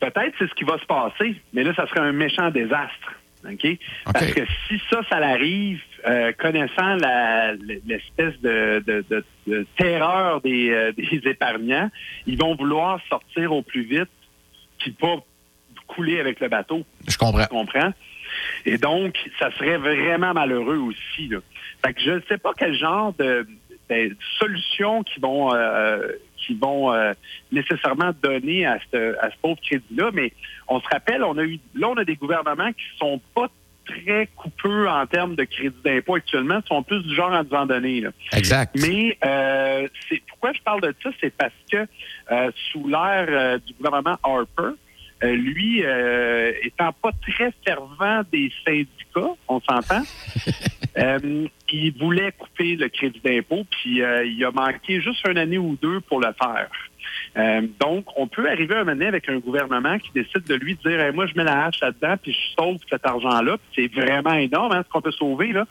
Peut-être 0.00 0.34
c'est 0.38 0.48
ce 0.48 0.54
qui 0.54 0.64
va 0.64 0.78
se 0.78 0.86
passer, 0.86 1.40
mais 1.54 1.64
là, 1.64 1.74
ça 1.74 1.86
serait 1.88 2.00
un 2.00 2.12
méchant 2.12 2.50
désastre. 2.50 3.14
OK? 3.50 3.66
Parce 4.12 4.32
que 4.32 4.40
si 4.68 4.80
ça, 4.90 5.00
ça 5.08 5.20
l'arrive, 5.20 5.80
euh, 6.06 6.32
connaissant 6.38 6.96
l'espèce 7.86 8.38
de, 8.42 8.82
terreur 9.76 10.40
des, 10.42 10.70
euh, 10.70 10.92
des 10.96 11.20
épargnants, 11.24 11.90
ils 12.26 12.38
vont 12.38 12.54
vouloir 12.54 13.00
sortir 13.08 13.52
au 13.52 13.62
plus 13.62 13.84
vite, 13.84 14.10
puis 14.78 14.92
pas 14.92 15.16
couler 15.86 16.20
avec 16.20 16.40
le 16.40 16.48
bateau. 16.48 16.84
Je 17.08 17.16
comprends. 17.16 17.46
comprends? 17.46 17.92
Et 18.64 18.78
donc, 18.78 19.16
ça 19.38 19.50
serait 19.52 19.76
vraiment 19.76 20.32
malheureux 20.32 20.78
aussi. 20.78 21.28
Là. 21.28 21.38
Fait 21.84 21.94
que 21.94 22.00
je 22.00 22.10
ne 22.10 22.20
sais 22.28 22.38
pas 22.38 22.52
quel 22.56 22.74
genre 22.74 23.12
de, 23.14 23.46
solutions 24.38 25.02
qui 25.02 25.20
vont 25.20 25.54
euh, 25.54 26.08
qui 26.38 26.54
vont 26.54 26.92
euh, 26.92 27.12
nécessairement 27.52 28.12
donner 28.22 28.66
à 28.66 28.78
ce, 28.92 29.16
à 29.18 29.30
ce 29.30 29.36
pauvre 29.40 29.60
crédit-là, 29.60 30.10
mais 30.12 30.32
on 30.68 30.80
se 30.80 30.88
rappelle, 30.88 31.22
on 31.22 31.36
a 31.36 31.44
eu 31.44 31.60
là, 31.74 31.88
on 31.88 31.96
a 31.96 32.04
des 32.04 32.16
gouvernements 32.16 32.72
qui 32.72 32.84
sont 32.98 33.20
pas 33.34 33.48
très 33.86 34.28
coupeux 34.34 34.88
en 34.88 35.06
termes 35.06 35.36
de 35.36 35.44
crédit 35.44 35.76
d'impôt 35.84 36.14
actuellement, 36.14 36.60
sont 36.66 36.82
plus 36.82 37.02
du 37.02 37.14
genre 37.14 37.32
à 37.32 37.42
nous 37.42 37.54
en 37.54 37.66
donner. 37.66 38.00
Là. 38.00 38.10
Exact. 38.32 38.74
Mais 38.80 39.18
euh, 39.24 39.86
c'est 40.08 40.22
pourquoi 40.26 40.54
je 40.54 40.62
parle 40.62 40.80
de 40.80 40.94
ça, 41.02 41.10
c'est 41.20 41.34
parce 41.36 41.52
que 41.70 41.86
sous 42.72 42.88
l'ère 42.88 43.60
du 43.60 43.74
gouvernement 43.74 44.16
Harper, 44.22 44.62
euh, 44.62 44.72
lui, 45.22 45.82
euh, 45.84 46.52
étant 46.62 46.92
pas 46.92 47.10
très 47.22 47.52
fervent 47.64 48.22
des 48.32 48.52
syndicats, 48.64 49.34
on 49.48 49.60
s'entend, 49.60 50.02
euh, 50.98 51.46
il 51.72 51.92
voulait 51.98 52.32
couper 52.32 52.76
le 52.76 52.88
crédit 52.88 53.20
d'impôt, 53.24 53.64
puis 53.70 54.00
il 54.00 54.44
a 54.44 54.50
manqué 54.50 55.00
juste 55.00 55.26
une 55.28 55.38
année 55.38 55.58
ou 55.58 55.76
deux 55.80 56.00
pour 56.00 56.20
le 56.20 56.32
faire. 56.40 56.70
Euh, 57.36 57.62
donc, 57.80 58.04
on 58.16 58.26
peut 58.26 58.48
arriver 58.48 58.74
à 58.76 58.80
un 58.80 58.84
moment 58.84 59.06
avec 59.06 59.28
un 59.28 59.38
gouvernement 59.38 59.98
qui 59.98 60.10
décide 60.14 60.44
de 60.44 60.54
lui 60.54 60.76
dire 60.76 61.12
moi, 61.12 61.26
je 61.26 61.34
mets 61.34 61.44
la 61.44 61.66
hache 61.66 61.80
là-dedans, 61.80 62.14
puis 62.22 62.32
je 62.32 62.62
sauve 62.62 62.78
cet 62.88 63.04
argent-là. 63.06 63.56
C'est 63.74 63.88
vraiment 63.92 64.34
énorme 64.34 64.72
hein, 64.72 64.82
ce 64.86 64.90
qu'on 64.92 65.00
peut 65.00 65.12
sauver. 65.12 65.52
Là. 65.52 65.66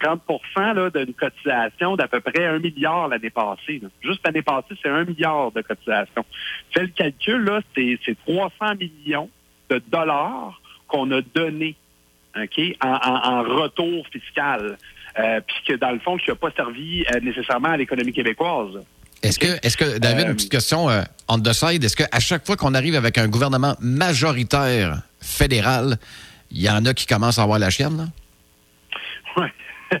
30 0.00 0.20
euh, 0.58 0.72
là, 0.74 0.90
d'une 0.90 1.14
cotisation 1.14 1.96
d'à 1.96 2.08
peu 2.08 2.20
près 2.20 2.46
un 2.46 2.58
milliard 2.58 3.08
l'année 3.08 3.30
passée. 3.30 3.80
Juste 4.02 4.20
l'année 4.24 4.42
passée, 4.42 4.74
c'est 4.82 4.88
un 4.88 5.04
milliard 5.04 5.50
de 5.52 5.62
cotisation. 5.62 6.24
Fais 6.72 6.82
le 6.82 6.88
calcul, 6.88 7.44
là, 7.44 7.60
c'est 7.74 7.98
300 8.26 8.50
millions 8.80 9.28
de 9.70 9.80
dollars 9.90 10.60
qu'on 10.86 11.10
a 11.12 11.20
donnés 11.34 11.74
OK, 12.36 12.60
en, 12.82 12.88
en- 12.88 13.32
en 13.32 13.42
retour 13.42 14.06
fiscal. 14.08 14.76
Euh, 15.18 15.40
puis 15.46 15.56
que 15.68 15.74
dans 15.74 15.92
le 15.92 16.00
fond, 16.00 16.16
qui 16.16 16.28
n'a 16.28 16.34
pas 16.34 16.50
servi 16.50 17.04
euh, 17.14 17.20
nécessairement 17.20 17.68
à 17.68 17.76
l'économie 17.76 18.12
québécoise. 18.12 18.84
Est-ce 19.24 19.38
que, 19.38 19.66
est-ce 19.66 19.76
que, 19.76 19.98
David, 19.98 20.26
Euh, 20.26 20.28
une 20.30 20.34
petite 20.36 20.50
question 20.52 20.88
euh, 20.90 21.02
on 21.28 21.38
the 21.38 21.52
side, 21.52 21.82
est-ce 21.82 21.96
qu'à 21.96 22.20
chaque 22.20 22.44
fois 22.46 22.56
qu'on 22.56 22.74
arrive 22.74 22.94
avec 22.94 23.18
un 23.18 23.28
gouvernement 23.28 23.74
majoritaire 23.80 25.02
fédéral, 25.20 25.96
il 26.50 26.60
y 26.62 26.68
en 26.70 26.84
a 26.84 26.94
qui 26.94 27.06
commencent 27.06 27.38
à 27.38 27.42
avoir 27.42 27.58
la 27.58 27.70
chienne, 27.70 27.96
là? 27.96 28.04
Ouais. 29.36 29.52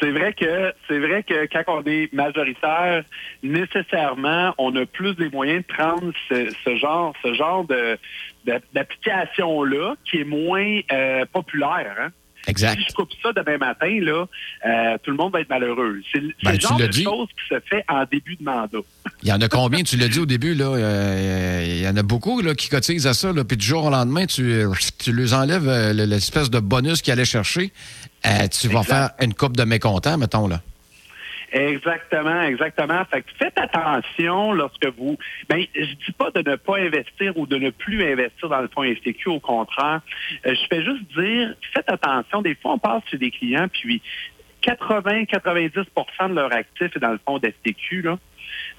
c'est 0.00 0.10
vrai 0.10 0.32
que 0.32 0.72
c'est 0.88 0.98
vrai 0.98 1.22
que 1.22 1.46
quand 1.52 1.64
on 1.68 1.82
est 1.84 2.12
majoritaire, 2.12 3.04
nécessairement, 3.42 4.54
on 4.58 4.74
a 4.76 4.86
plus 4.86 5.14
des 5.16 5.28
moyens 5.30 5.62
de 5.66 5.72
prendre 5.74 6.12
ce, 6.28 6.52
ce 6.64 6.76
genre 6.76 7.14
ce 7.22 7.34
genre 7.34 7.64
de 7.64 7.98
de- 8.46 8.60
d'application-là 8.74 9.94
qui 10.04 10.18
est 10.20 10.24
moins 10.24 10.80
euh, 10.92 11.24
populaire. 11.32 11.94
Hein? 12.00 12.08
Exact. 12.46 12.78
Si 12.78 12.86
je 12.88 12.94
coupe 12.94 13.10
ça 13.22 13.32
demain 13.32 13.58
matin, 13.58 13.98
là, 14.00 14.26
euh, 14.66 14.96
tout 15.02 15.10
le 15.10 15.16
monde 15.16 15.32
va 15.32 15.40
être 15.40 15.48
malheureux. 15.50 16.00
C'est 16.12 16.20
Ben, 16.42 16.52
le 16.52 16.58
tu 16.58 16.66
genre 16.66 16.78
de 16.78 16.90
chose 16.90 17.28
qui 17.28 17.54
se 17.54 17.60
fait 17.68 17.84
en 17.88 18.04
début 18.10 18.36
de 18.36 18.42
mandat. 18.44 18.78
Il 19.22 19.28
y 19.28 19.32
en 19.32 19.40
a 19.40 19.48
combien? 19.48 19.82
Tu 19.82 19.96
l'as 19.96 20.08
dit 20.08 20.18
au 20.20 20.26
début, 20.26 20.54
là. 20.54 20.64
euh, 20.66 21.64
Il 21.66 21.80
y 21.82 21.88
en 21.88 21.96
a 21.96 22.02
beaucoup 22.02 22.40
là, 22.40 22.54
qui 22.54 22.68
cotisent 22.68 23.06
à 23.06 23.14
ça, 23.14 23.32
là, 23.32 23.44
puis 23.44 23.56
du 23.56 23.64
jour 23.66 23.84
au 23.84 23.90
lendemain, 23.90 24.26
tu, 24.26 24.42
euh, 24.50 24.72
tu 24.98 25.12
leur 25.12 25.34
enlèves 25.34 25.68
euh, 25.68 25.92
l'espèce 25.92 26.50
de 26.50 26.60
bonus 26.60 27.02
qu'ils 27.02 27.12
allaient 27.12 27.24
chercher. 27.24 27.72
Euh, 28.26 28.48
tu 28.48 28.68
vas 28.68 28.82
faire 28.82 29.10
une 29.20 29.34
coupe 29.34 29.56
de 29.56 29.64
mécontents, 29.64 30.16
mettons, 30.18 30.48
là. 30.48 30.60
Exactement, 31.52 32.42
exactement. 32.42 33.04
Fait 33.06 33.22
que 33.22 33.30
faites 33.36 33.58
attention 33.58 34.52
lorsque 34.52 34.86
vous. 34.96 35.16
Ben, 35.48 35.64
je 35.74 35.94
dis 35.94 36.12
pas 36.16 36.30
de 36.30 36.48
ne 36.48 36.56
pas 36.56 36.78
investir 36.78 37.36
ou 37.36 37.46
de 37.46 37.56
ne 37.56 37.70
plus 37.70 38.04
investir 38.04 38.48
dans 38.48 38.60
le 38.60 38.68
fonds 38.68 38.84
FTQ, 38.84 39.28
au 39.30 39.40
contraire. 39.40 40.00
Euh, 40.46 40.54
je 40.54 40.66
fais 40.68 40.84
juste 40.84 41.02
dire, 41.18 41.54
faites 41.74 41.90
attention. 41.90 42.42
Des 42.42 42.54
fois, 42.54 42.74
on 42.74 42.78
passe 42.78 43.02
sur 43.06 43.18
des 43.18 43.32
clients, 43.32 43.66
puis 43.68 44.00
80-90% 44.62 46.30
de 46.30 46.34
leur 46.34 46.52
actif 46.52 46.94
est 46.94 47.00
dans 47.00 47.12
le 47.12 47.20
fonds 47.26 47.38
d'FTQ. 47.38 48.02
Là. 48.02 48.18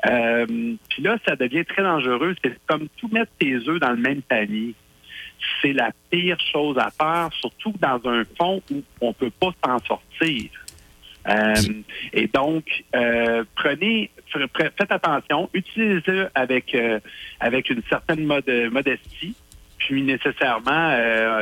Euh, 0.05 0.45
puis 0.89 1.03
là, 1.03 1.17
ça 1.27 1.35
devient 1.35 1.65
très 1.65 1.83
dangereux. 1.83 2.35
C'est 2.43 2.57
comme 2.67 2.87
tout 2.97 3.09
mettre 3.11 3.31
tes 3.37 3.55
œufs 3.67 3.79
dans 3.79 3.91
le 3.91 3.97
même 3.97 4.21
panier. 4.21 4.75
C'est 5.61 5.73
la 5.73 5.91
pire 6.09 6.37
chose 6.51 6.77
à 6.77 6.89
faire, 6.91 7.29
surtout 7.33 7.73
dans 7.79 7.99
un 8.09 8.23
fonds 8.37 8.61
où 8.71 8.83
on 9.01 9.11
peut 9.11 9.31
pas 9.31 9.51
s'en 9.65 9.79
sortir. 9.79 10.49
Euh, 11.27 11.53
et 12.13 12.27
donc, 12.27 12.65
euh, 12.95 13.43
prenez, 13.55 14.09
faites 14.57 14.91
attention, 14.91 15.49
utilisez-le 15.53 16.29
avec 16.33 16.73
euh, 16.73 16.99
avec 17.39 17.69
une 17.69 17.81
certaine 17.89 18.25
mode- 18.25 18.49
modestie. 18.71 19.35
Puis 19.77 20.03
nécessairement, 20.03 20.95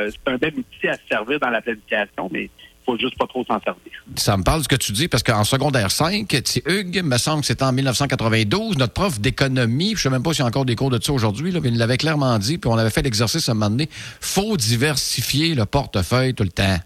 c'est 0.08 0.32
un 0.32 0.36
bel 0.38 0.54
outil 0.56 0.88
à 0.88 0.94
se 0.94 1.02
servir 1.10 1.38
dans 1.40 1.50
la 1.50 1.60
planification, 1.60 2.30
mais 2.32 2.44
il 2.44 2.50
faut 2.86 2.98
juste 2.98 3.18
pas 3.18 3.26
trop 3.26 3.44
s'en 3.44 3.60
servir. 3.60 3.92
Ça 4.16 4.34
me 4.38 4.42
parle 4.42 4.60
de 4.60 4.64
ce 4.64 4.68
que 4.68 4.76
tu 4.76 4.92
dis, 4.92 5.08
parce 5.08 5.22
qu'en 5.22 5.44
secondaire 5.44 5.90
5, 5.90 6.26
c'est 6.46 6.66
Hugues, 6.66 7.02
me 7.04 7.18
semble 7.18 7.42
que 7.42 7.46
c'était 7.48 7.64
en 7.64 7.72
1992, 7.72 8.78
notre 8.78 8.94
prof 8.94 9.20
d'économie, 9.20 9.92
je 9.94 10.00
sais 10.00 10.10
même 10.10 10.22
pas 10.22 10.32
s'il 10.32 10.40
y 10.40 10.44
a 10.44 10.46
encore 10.46 10.64
des 10.64 10.74
cours 10.74 10.88
de 10.88 10.98
ça 11.02 11.12
aujourd'hui, 11.12 11.52
mais 11.52 11.68
il 11.68 11.76
l'avait 11.76 11.98
clairement 11.98 12.38
dit, 12.38 12.56
puis 12.56 12.70
on 12.70 12.78
avait 12.78 12.88
fait 12.88 13.02
l'exercice 13.02 13.46
à 13.50 13.52
un 13.52 13.56
moment 13.56 13.70
donné, 13.70 13.90
faut 14.22 14.56
diversifier 14.56 15.54
le 15.54 15.66
portefeuille 15.66 16.34
tout 16.34 16.44
le 16.44 16.48
temps. 16.50 16.78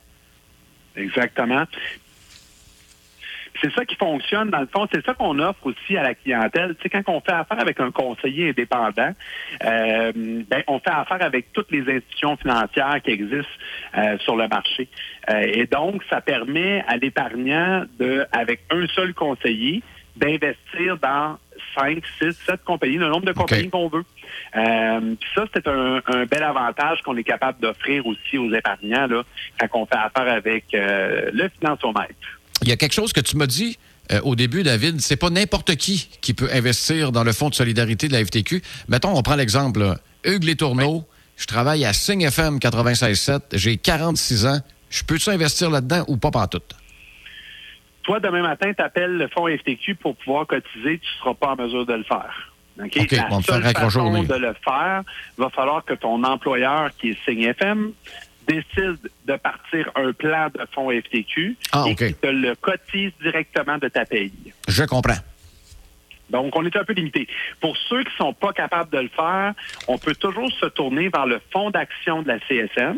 Exactement. 0.96 1.64
C'est 3.64 3.72
ça 3.72 3.86
qui 3.86 3.94
fonctionne, 3.96 4.50
dans 4.50 4.60
le 4.60 4.66
fond. 4.66 4.86
C'est 4.92 5.04
ça 5.06 5.14
qu'on 5.14 5.38
offre 5.38 5.64
aussi 5.64 5.96
à 5.96 6.02
la 6.02 6.14
clientèle. 6.14 6.74
Tu 6.76 6.82
sais, 6.82 6.90
quand 6.90 7.10
on 7.10 7.20
fait 7.20 7.32
affaire 7.32 7.58
avec 7.58 7.80
un 7.80 7.90
conseiller 7.90 8.50
indépendant, 8.50 9.12
euh, 9.64 10.12
ben, 10.14 10.62
on 10.66 10.78
fait 10.80 10.90
affaire 10.90 11.22
avec 11.22 11.50
toutes 11.54 11.70
les 11.70 11.80
institutions 11.90 12.36
financières 12.36 13.00
qui 13.02 13.12
existent 13.12 13.48
euh, 13.96 14.18
sur 14.18 14.36
le 14.36 14.48
marché. 14.48 14.88
Euh, 15.30 15.46
et 15.50 15.66
donc, 15.66 16.02
ça 16.10 16.20
permet 16.20 16.84
à 16.86 16.98
l'épargnant 16.98 17.84
de, 17.98 18.26
avec 18.32 18.60
un 18.70 18.86
seul 18.88 19.14
conseiller, 19.14 19.82
d'investir 20.14 20.98
dans 20.98 21.38
5, 21.74 22.02
6, 22.20 22.32
7 22.46 22.64
compagnies, 22.64 22.98
le 22.98 23.08
nombre 23.08 23.24
de 23.24 23.32
compagnies 23.32 23.70
qu'on 23.70 23.88
veut. 23.88 24.04
Euh, 24.56 25.14
ça, 25.34 25.44
c'est 25.54 25.66
un, 25.66 26.02
un 26.06 26.26
bel 26.26 26.42
avantage 26.42 27.00
qu'on 27.00 27.16
est 27.16 27.24
capable 27.24 27.60
d'offrir 27.60 28.06
aussi 28.06 28.36
aux 28.36 28.52
épargnants 28.52 29.06
là, 29.06 29.22
quand 29.58 29.80
on 29.80 29.86
fait 29.86 29.96
affaire 29.96 30.30
avec 30.30 30.66
euh, 30.74 31.30
le 31.32 31.48
financiomètre. 31.48 32.40
Il 32.64 32.70
y 32.70 32.72
a 32.72 32.76
quelque 32.76 32.94
chose 32.94 33.12
que 33.12 33.20
tu 33.20 33.36
m'as 33.36 33.46
dit 33.46 33.76
euh, 34.10 34.20
au 34.22 34.36
début, 34.36 34.62
David, 34.62 35.02
c'est 35.02 35.18
pas 35.18 35.28
n'importe 35.28 35.76
qui 35.76 36.08
qui 36.22 36.32
peut 36.32 36.48
investir 36.50 37.12
dans 37.12 37.22
le 37.22 37.32
fonds 37.34 37.50
de 37.50 37.54
solidarité 37.54 38.08
de 38.08 38.14
la 38.14 38.24
FTQ. 38.24 38.62
Mettons, 38.88 39.14
on 39.14 39.20
prend 39.20 39.36
l'exemple, 39.36 39.80
là. 39.80 39.98
Hugues 40.24 40.44
Les 40.44 40.56
Tourneaux, 40.56 41.04
je 41.36 41.44
travaille 41.44 41.84
à 41.84 41.92
Signe 41.92 42.22
FM 42.22 42.56
96.7, 42.56 43.40
j'ai 43.52 43.76
46 43.76 44.46
ans, 44.46 44.60
je 44.88 45.02
peux-tu 45.04 45.28
investir 45.28 45.68
là-dedans 45.68 46.04
ou 46.08 46.16
pas 46.16 46.30
pantoute? 46.30 46.74
Toi, 48.04 48.18
demain 48.20 48.40
matin, 48.40 48.72
tu 48.72 48.82
appelles 48.82 49.18
le 49.18 49.28
fonds 49.28 49.46
FTQ 49.46 49.96
pour 49.96 50.16
pouvoir 50.16 50.46
cotiser, 50.46 50.98
tu 50.98 51.06
ne 51.16 51.20
seras 51.20 51.34
pas 51.34 51.48
en 51.48 51.56
mesure 51.56 51.84
de 51.84 51.92
le 51.92 52.04
faire. 52.04 52.50
La 52.78 53.42
seule 53.42 53.62
façon 53.62 54.22
de 54.22 54.34
le 54.34 54.54
faire, 54.64 55.02
va 55.36 55.50
falloir 55.50 55.84
que 55.84 55.92
ton 55.92 56.24
employeur, 56.24 56.90
qui 56.96 57.10
est 57.10 57.18
Signe 57.26 57.42
FM, 57.42 57.92
décide 58.46 58.98
de 59.26 59.36
partir 59.36 59.90
un 59.94 60.12
plan 60.12 60.48
de 60.48 60.66
fonds 60.72 60.90
FTQ 60.90 61.56
Ah, 61.72 61.84
et 61.88 61.94
te 61.94 62.26
le 62.26 62.54
cotise 62.54 63.12
directement 63.22 63.78
de 63.78 63.88
ta 63.88 64.04
paye. 64.04 64.32
Je 64.68 64.84
comprends. 64.84 65.18
Donc, 66.30 66.56
on 66.56 66.64
est 66.64 66.76
un 66.76 66.84
peu 66.84 66.94
limité. 66.94 67.28
Pour 67.60 67.76
ceux 67.76 68.02
qui 68.02 68.16
sont 68.16 68.32
pas 68.32 68.52
capables 68.52 68.90
de 68.90 68.98
le 68.98 69.08
faire, 69.08 69.52
on 69.88 69.98
peut 69.98 70.14
toujours 70.14 70.50
se 70.52 70.66
tourner 70.66 71.08
vers 71.08 71.26
le 71.26 71.40
fonds 71.52 71.70
d'action 71.70 72.22
de 72.22 72.28
la 72.28 72.38
CSN, 72.38 72.96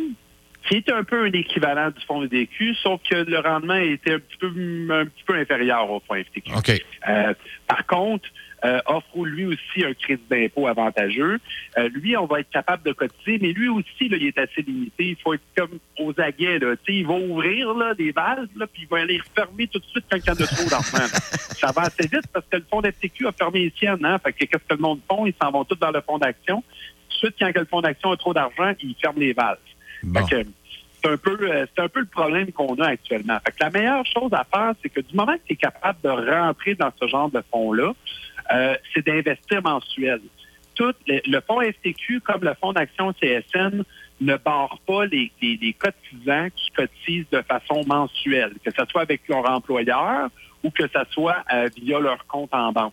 qui 0.66 0.76
est 0.76 0.90
un 0.90 1.04
peu 1.04 1.24
un 1.24 1.32
équivalent 1.32 1.90
du 1.90 2.04
fonds 2.04 2.24
FTQ, 2.24 2.74
sauf 2.82 3.00
que 3.08 3.16
le 3.16 3.38
rendement 3.38 3.76
était 3.76 4.14
un 4.14 4.18
petit 4.18 4.36
peu, 4.38 4.46
un 4.46 5.06
petit 5.06 5.24
peu 5.24 5.34
inférieur 5.34 5.90
au 5.90 6.00
fonds 6.00 6.14
FTQ. 6.14 6.52
OK. 6.56 6.82
Euh, 7.08 7.34
par 7.66 7.86
contre, 7.86 8.28
euh, 8.64 8.80
offre 8.86 9.24
lui 9.24 9.46
aussi 9.46 9.84
un 9.84 9.94
crédit 9.94 10.24
d'impôt 10.28 10.66
avantageux. 10.66 11.38
Euh, 11.78 11.88
lui, 11.90 12.16
on 12.16 12.26
va 12.26 12.40
être 12.40 12.50
capable 12.50 12.82
de 12.84 12.92
cotiser, 12.92 13.38
mais 13.40 13.52
lui 13.52 13.68
aussi, 13.68 14.08
là, 14.08 14.16
il 14.16 14.26
est 14.26 14.38
assez 14.38 14.62
limité. 14.62 15.10
Il 15.10 15.16
faut 15.16 15.34
être 15.34 15.42
comme 15.56 15.78
aux 15.98 16.12
aguets. 16.18 16.58
Là. 16.58 16.74
Tu 16.76 16.92
sais, 16.92 16.98
Il 17.00 17.06
va 17.06 17.14
ouvrir 17.14 17.74
là, 17.74 17.94
des 17.94 18.12
valves, 18.12 18.48
là, 18.56 18.66
puis 18.66 18.82
il 18.82 18.88
va 18.88 18.98
aller 18.98 19.18
refermer 19.18 19.68
tout 19.68 19.78
de 19.78 19.84
suite 19.84 20.04
quand 20.10 20.16
il 20.16 20.26
y 20.26 20.30
en 20.30 20.34
a 20.34 20.46
trop 20.46 20.68
d'argent. 20.68 21.06
Ça 21.56 21.70
va 21.70 21.82
assez 21.82 22.08
vite 22.08 22.26
parce 22.32 22.46
que 22.50 22.56
le 22.56 22.64
fonds 22.68 22.80
d'FTQ 22.80 23.28
a 23.28 23.32
fermé 23.32 23.60
les 23.60 23.72
siennes. 23.78 24.04
Hein? 24.04 24.18
Fait 24.18 24.32
que 24.32 24.44
qu'est-ce 24.46 24.64
que 24.64 24.74
le 24.74 24.80
monde 24.80 25.00
font? 25.08 25.26
Ils 25.26 25.34
s'en 25.40 25.50
vont 25.50 25.64
tous 25.64 25.76
dans 25.76 25.90
le 25.90 26.00
fonds 26.00 26.18
d'action. 26.18 26.62
Tout 27.08 27.28
de 27.28 27.34
suite, 27.34 27.36
quand 27.38 27.50
le 27.54 27.66
fonds 27.66 27.82
d'action 27.82 28.10
a 28.10 28.16
trop 28.16 28.34
d'argent, 28.34 28.72
il 28.82 28.94
ferme 29.00 29.18
les 29.18 29.32
valves. 29.32 29.58
Bon. 30.02 30.26
Fait 30.26 30.44
que, 30.44 30.48
c'est 31.06 31.12
un 31.12 31.16
peu 31.16 31.36
euh, 31.40 31.66
c'est 31.74 31.82
un 31.82 31.88
peu 31.88 32.00
le 32.00 32.06
problème 32.06 32.52
qu'on 32.52 32.74
a 32.76 32.88
actuellement. 32.88 33.38
La 33.60 33.70
meilleure 33.70 34.04
chose 34.06 34.30
à 34.32 34.44
faire, 34.44 34.72
c'est 34.82 34.88
que 34.88 35.00
du 35.00 35.14
moment 35.14 35.34
que 35.34 35.42
tu 35.46 35.52
es 35.52 35.56
capable 35.56 35.98
de 36.02 36.08
rentrer 36.08 36.74
dans 36.74 36.90
ce 37.00 37.06
genre 37.06 37.30
de 37.30 37.42
fonds-là, 37.52 37.92
euh, 38.52 38.74
c'est 38.92 39.06
d'investir 39.06 39.62
mensuel. 39.62 40.20
Tout 40.74 40.92
le, 41.06 41.40
fonds 41.40 41.60
FTQ, 41.60 42.20
comme 42.20 42.42
le 42.42 42.54
fonds 42.60 42.72
d'action 42.72 43.12
CSN, 43.14 43.82
ne 44.20 44.36
barre 44.36 44.78
pas 44.86 45.06
les, 45.06 45.30
les, 45.40 45.56
les 45.56 45.72
cotisants 45.72 46.48
qui 46.54 46.70
cotisent 46.72 47.30
de 47.30 47.42
façon 47.42 47.84
mensuelle, 47.86 48.52
que 48.64 48.70
ce 48.70 48.84
soit 48.90 49.02
avec 49.02 49.22
leur 49.28 49.48
employeur 49.50 50.28
ou 50.66 50.70
que 50.70 50.82
ce 50.88 50.98
soit 51.12 51.44
euh, 51.52 51.68
via 51.76 52.00
leur 52.00 52.26
compte 52.26 52.52
en 52.52 52.72
banque. 52.72 52.92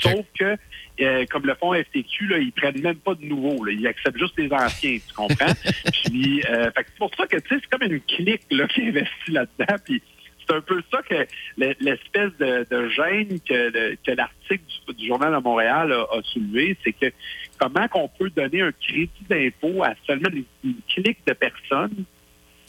Sauf 0.00 0.26
que, 0.38 0.56
euh, 1.00 1.24
comme 1.30 1.46
le 1.46 1.54
fonds 1.54 1.74
FTQ, 1.74 2.26
là, 2.28 2.38
ils 2.38 2.52
prennent 2.52 2.80
même 2.80 2.96
pas 2.96 3.14
de 3.14 3.24
nouveaux. 3.24 3.64
Là. 3.64 3.72
Ils 3.72 3.86
acceptent 3.86 4.18
juste 4.18 4.38
les 4.38 4.50
anciens, 4.52 4.98
tu 4.98 5.14
comprends? 5.14 5.52
Puis, 6.04 6.42
euh, 6.48 6.70
c'est 6.76 6.94
pour 6.98 7.14
ça 7.14 7.26
que, 7.26 7.36
tu 7.36 7.48
sais, 7.48 7.60
c'est 7.62 7.66
comme 7.78 7.90
une 7.90 8.00
clique 8.00 8.42
là, 8.50 8.66
qui 8.74 8.82
investit 8.88 9.30
là-dedans. 9.30 9.76
Puis, 9.84 10.02
c'est 10.46 10.56
un 10.56 10.60
peu 10.60 10.82
ça 10.90 11.02
que 11.02 11.26
le- 11.56 11.74
l'espèce 11.80 12.32
de, 12.40 12.66
de 12.68 12.88
gêne 12.88 13.38
que, 13.48 13.54
le- 13.72 13.96
que 14.04 14.10
l'article 14.12 14.64
du, 14.88 14.94
du 14.94 15.06
Journal 15.06 15.32
de 15.32 15.38
Montréal 15.38 15.92
a, 15.92 16.00
a 16.16 16.22
soulevé, 16.24 16.76
c'est 16.82 16.92
que 16.92 17.12
comment 17.58 17.86
qu'on 17.88 18.08
peut 18.08 18.30
donner 18.30 18.62
un 18.62 18.72
crédit 18.72 19.10
d'impôt 19.28 19.84
à 19.84 19.94
seulement 20.06 20.30
une 20.64 20.74
clique 20.92 21.18
de 21.26 21.32
personnes 21.34 22.04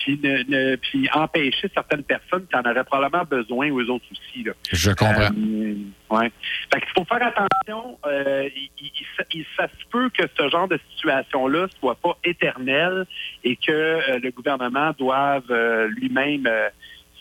puis, 0.03 0.19
ne- 0.21 0.43
ne- 0.49 0.75
puis 0.75 1.07
empêcher 1.13 1.69
certaines 1.73 2.03
personnes 2.03 2.45
qui 2.47 2.55
en 2.55 2.61
auraient 2.69 2.83
probablement 2.83 3.23
besoin, 3.23 3.69
eux 3.69 3.89
autres 3.89 4.05
aussi. 4.11 4.43
Là. 4.43 4.51
Je 4.71 4.91
comprends. 4.91 5.29
Euh, 5.31 5.75
ouais. 6.09 6.31
Fait 6.73 6.81
qu'il 6.81 6.89
faut 6.95 7.05
faire 7.05 7.25
attention. 7.25 7.97
euh, 8.05 8.49
il, 8.55 8.91
il- 9.33 9.45
ça 9.57 9.67
se 9.69 9.85
peut 9.89 10.09
que 10.09 10.23
ce 10.37 10.49
genre 10.49 10.67
de 10.67 10.77
situation-là 10.91 11.67
soit 11.79 11.95
pas 11.95 12.17
éternel 12.23 13.05
et 13.43 13.55
que 13.55 13.71
euh, 13.71 14.19
le 14.21 14.31
gouvernement 14.31 14.91
doive 14.97 15.45
euh, 15.49 15.87
lui-même 15.87 16.45
euh, 16.47 16.67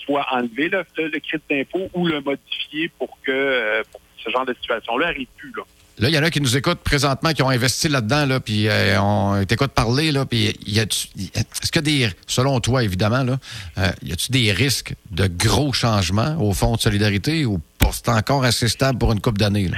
soit 0.05 0.27
enlever 0.33 0.69
le, 0.69 0.83
le- 0.99 1.09
le 1.09 1.19
crédit 1.21 1.45
d'impôt 1.49 1.89
ou 1.95 2.07
le 2.07 2.21
modifier 2.21 2.89
pour 2.99 3.17
que, 3.23 3.31
euh, 3.31 3.83
pour 3.93 4.01
que 4.01 4.07
ce 4.25 4.31
genre 4.31 4.45
de 4.47 4.55
situation-là 4.55 5.07
arrive 5.09 5.29
plus. 5.37 5.53
Là. 5.57 5.63
Là, 6.03 6.09
il 6.09 6.15
y 6.17 6.19
en 6.19 6.25
a 6.25 6.31
qui 6.31 6.41
nous 6.41 6.57
écoutent 6.57 6.81
présentement, 6.81 7.33
qui 7.33 7.45
ont 7.45 7.49
investi 7.49 7.89
là-dedans, 7.89 8.27
là, 8.27 8.41
puis 8.41 8.67
euh, 8.67 9.01
on 9.01 9.45
t'écoute 9.45 9.71
parler, 9.71 10.11
là, 10.11 10.27
puis 10.27 10.53
y 10.67 10.81
y- 10.81 10.81
est-ce 10.81 11.71
que 11.71 11.79
des, 11.79 12.11
selon 12.27 12.59
toi, 12.59 12.83
évidemment, 12.83 13.23
là, 13.23 13.39
euh, 13.79 13.89
y 14.03 14.13
a-tu 14.13 14.33
des 14.33 14.51
risques 14.53 14.95
de 15.13 15.29
gros 15.29 15.73
changements 15.73 16.37
au 16.41 16.55
fonds 16.55 16.75
de 16.75 16.81
solidarité 16.81 17.47
ou 17.47 17.61
c'est 17.93 18.09
encore 18.09 18.43
assez 18.43 18.67
stable 18.69 18.99
pour 18.99 19.13
une 19.13 19.21
couple 19.21 19.39
d'années? 19.39 19.71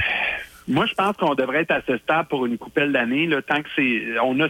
Moi, 0.67 0.87
je 0.87 0.95
pense 0.95 1.15
qu'on 1.17 1.35
devrait 1.35 1.61
être 1.61 1.71
à 1.71 1.81
ce 1.87 1.95
stade 1.97 2.27
pour 2.27 2.47
une 2.47 2.57
coupelle 2.57 2.91
d'années, 2.91 3.29
tant 3.47 3.61
que 3.61 3.69
c'est, 3.75 4.19
on 4.23 4.39
a 4.39 4.47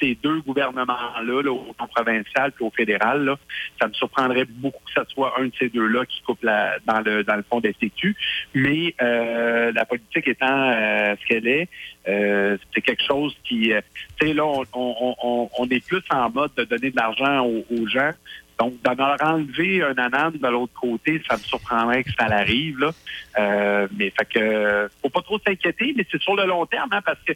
ces 0.00 0.14
deux 0.22 0.40
gouvernements-là, 0.40 1.42
là, 1.42 1.52
au 1.52 1.74
provincial 1.94 2.50
et 2.58 2.64
au 2.64 2.70
fédéral. 2.70 3.24
Là, 3.24 3.36
ça 3.78 3.88
me 3.88 3.92
surprendrait 3.92 4.46
beaucoup 4.46 4.80
que 4.86 5.02
ce 5.02 5.12
soit 5.12 5.34
un 5.38 5.46
de 5.46 5.52
ces 5.58 5.68
deux-là 5.68 6.06
qui 6.06 6.22
coupe 6.22 6.42
la, 6.42 6.78
dans 6.86 7.00
le 7.00 7.24
dans 7.24 7.36
le 7.36 7.42
fond 7.42 7.60
des 7.60 7.74
sécu. 7.78 8.16
Mais 8.54 8.94
euh, 9.02 9.70
la 9.72 9.84
politique 9.84 10.28
étant 10.28 10.70
euh, 10.70 11.14
ce 11.20 11.26
qu'elle 11.26 11.46
est, 11.46 11.68
euh, 12.08 12.56
c'est 12.74 12.80
quelque 12.80 13.04
chose 13.04 13.36
qui, 13.44 13.74
euh, 13.74 13.82
tu 14.18 14.28
sais, 14.28 14.32
là, 14.32 14.46
on, 14.46 14.64
on, 14.72 15.50
on, 15.58 15.68
est 15.68 15.86
plus 15.86 16.02
en 16.10 16.30
mode 16.30 16.52
de 16.56 16.64
donner 16.64 16.90
de 16.90 16.96
l'argent 16.96 17.44
aux 17.44 17.86
gens 17.86 18.12
donc, 18.60 18.74
d'en 18.82 19.16
enlever 19.22 19.82
un 19.82 19.96
anane 19.96 20.34
de 20.34 20.48
l'autre 20.48 20.74
côté, 20.78 21.22
ça 21.26 21.38
me 21.38 21.42
surprendrait 21.42 22.04
que 22.04 22.10
ça 22.12 22.28
l'arrive. 22.28 22.78
Là. 22.78 22.90
Euh, 23.38 23.88
mais 23.96 24.10
fait 24.10 24.26
que 24.26 24.90
faut 25.00 25.08
pas 25.08 25.22
trop 25.22 25.38
s'inquiéter, 25.38 25.94
mais 25.96 26.06
c'est 26.12 26.20
sur 26.20 26.36
le 26.36 26.44
long 26.44 26.66
terme, 26.66 26.90
hein, 26.92 27.00
parce 27.02 27.20
que 27.26 27.32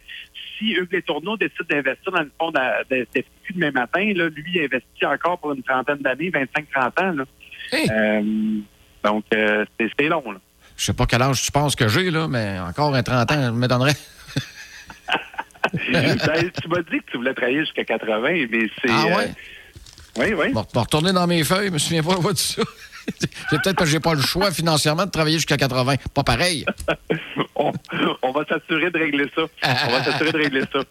si 0.55 0.73
Hugues 0.73 0.91
Les 0.91 1.01
Tourneaux 1.01 1.35
décide 1.35 1.65
d'investir 1.67 2.11
dans 2.11 2.21
le 2.21 2.31
fond 2.39 2.51
de 2.51 3.07
demain 3.55 3.71
matin, 3.71 4.13
là, 4.15 4.29
lui 4.29 4.51
il 4.53 4.61
investit 4.65 5.05
encore 5.05 5.39
pour 5.39 5.53
une 5.53 5.63
trentaine 5.63 5.97
d'années, 5.97 6.29
25-30 6.29 7.03
ans. 7.03 7.11
Là. 7.13 7.23
Euh, 7.73 8.21
donc, 9.03 9.25
euh, 9.33 9.65
c'est 9.79 10.07
long. 10.07 10.31
Là. 10.31 10.37
Je 10.77 10.85
sais 10.85 10.93
pas 10.93 11.07
quel 11.07 11.23
âge 11.23 11.41
tu 11.41 11.51
penses 11.51 11.75
que 11.75 11.87
j'ai, 11.87 12.11
là, 12.11 12.27
mais 12.27 12.59
encore 12.59 12.93
un 12.93 13.01
30 13.01 13.31
ans, 13.31 13.51
me 13.51 13.67
donnerait. 13.67 13.95
ben, 15.91 16.17
tu 16.19 16.67
m'as 16.67 16.81
dit 16.83 16.99
que 16.99 17.11
tu 17.11 17.17
voulais 17.17 17.33
travailler 17.33 17.61
jusqu'à 17.61 17.83
80, 17.83 18.45
mais 18.51 18.69
c'est. 18.79 18.91
Ah 18.91 19.17
ouais? 19.17 19.31
Oui, 20.17 20.33
oui. 20.33 20.53
Bon, 20.53 20.65
retourner 20.75 21.11
dans 21.11 21.27
mes 21.27 21.43
feuilles, 21.43 21.67
je 21.67 21.73
me 21.73 21.77
souviens 21.77 22.03
pas 22.03 22.31
de 22.31 22.37
ça? 22.37 22.61
C'est 23.19 23.61
peut-être 23.61 23.75
parce 23.75 23.89
que 23.89 23.93
j'ai 23.93 23.99
pas 23.99 24.13
le 24.13 24.21
choix 24.21 24.51
financièrement 24.51 25.05
de 25.05 25.11
travailler 25.11 25.37
jusqu'à 25.37 25.57
80. 25.57 25.95
Pas 26.13 26.23
pareil. 26.23 26.65
on, 27.55 28.31
va 28.31 28.45
s'assurer 28.45 28.89
de 28.89 28.97
régler 28.97 29.29
ça. 29.35 29.43
On 29.87 29.91
va 29.91 30.03
s'assurer 30.03 30.31
de 30.31 30.37
régler 30.37 30.63
ça. 30.71 30.79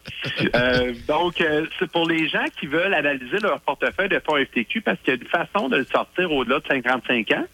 Euh, 0.55 0.93
donc, 1.09 1.41
euh, 1.41 1.67
c'est 1.79 1.91
pour 1.91 2.09
les 2.09 2.29
gens 2.29 2.45
qui 2.59 2.67
veulent 2.67 2.95
analyser 2.95 3.39
leur 3.39 3.61
portefeuille 3.61 4.09
de 4.09 4.21
fonds 4.25 4.37
FTQ 4.37 4.81
parce 4.83 4.99
qu'il 5.01 5.15
y 5.15 5.17
a 5.17 5.21
une 5.21 5.29
façon 5.29 5.69
de 5.69 5.79
le 5.79 5.85
sortir 5.85 6.31
au-delà 6.31 6.61
de 6.61 6.67
55 6.67 7.31
ans. 7.33 7.45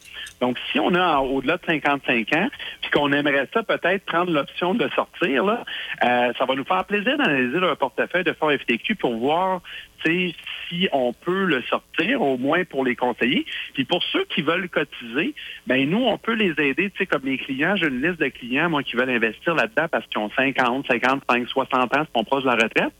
Donc, 0.40 0.58
si 0.70 0.78
on 0.78 0.94
a 0.94 1.18
au-delà 1.18 1.56
de 1.56 1.62
55 1.66 2.32
ans, 2.34 2.48
puis 2.82 2.90
qu'on 2.90 3.12
aimerait 3.12 3.48
ça 3.54 3.62
peut-être 3.62 4.04
prendre 4.04 4.32
l'option 4.32 4.74
de 4.74 4.88
sortir, 4.94 5.44
là, 5.44 5.64
euh, 6.04 6.32
ça 6.38 6.44
va 6.44 6.54
nous 6.54 6.64
faire 6.64 6.84
plaisir 6.84 7.16
d'analyser 7.16 7.58
leur 7.58 7.76
portefeuille 7.76 8.24
de 8.24 8.32
fonds 8.32 8.50
FTQ 8.50 8.96
pour 8.96 9.16
voir 9.16 9.60
si 10.04 10.88
on 10.92 11.12
peut 11.12 11.44
le 11.44 11.62
sortir, 11.62 12.22
au 12.22 12.38
moins 12.38 12.64
pour 12.64 12.84
les 12.84 12.96
conseillers. 12.96 13.44
Puis 13.74 13.84
pour 13.84 14.02
ceux 14.04 14.24
qui 14.24 14.42
veulent 14.42 14.68
cotiser, 14.68 15.34
ben 15.66 15.88
nous, 15.88 16.04
on 16.04 16.18
peut 16.18 16.34
les 16.34 16.54
aider, 16.58 16.90
tu 16.90 16.98
sais, 16.98 17.06
comme 17.06 17.24
les 17.24 17.38
clients. 17.38 17.76
J'ai 17.76 17.88
une 17.88 18.02
liste 18.02 18.20
de 18.20 18.28
clients, 18.28 18.70
moi, 18.70 18.82
qui 18.82 18.96
veulent 18.96 19.10
investir 19.10 19.54
là-dedans 19.54 19.86
parce 19.90 20.06
qu'ils 20.06 20.18
ont 20.18 20.30
50, 20.30 20.86
55, 20.86 21.48
60 21.48 21.96
ans, 21.96 22.06
sont 22.14 22.24
proches 22.24 22.42
de 22.42 22.48
la 22.48 22.54
retraite. 22.54 22.92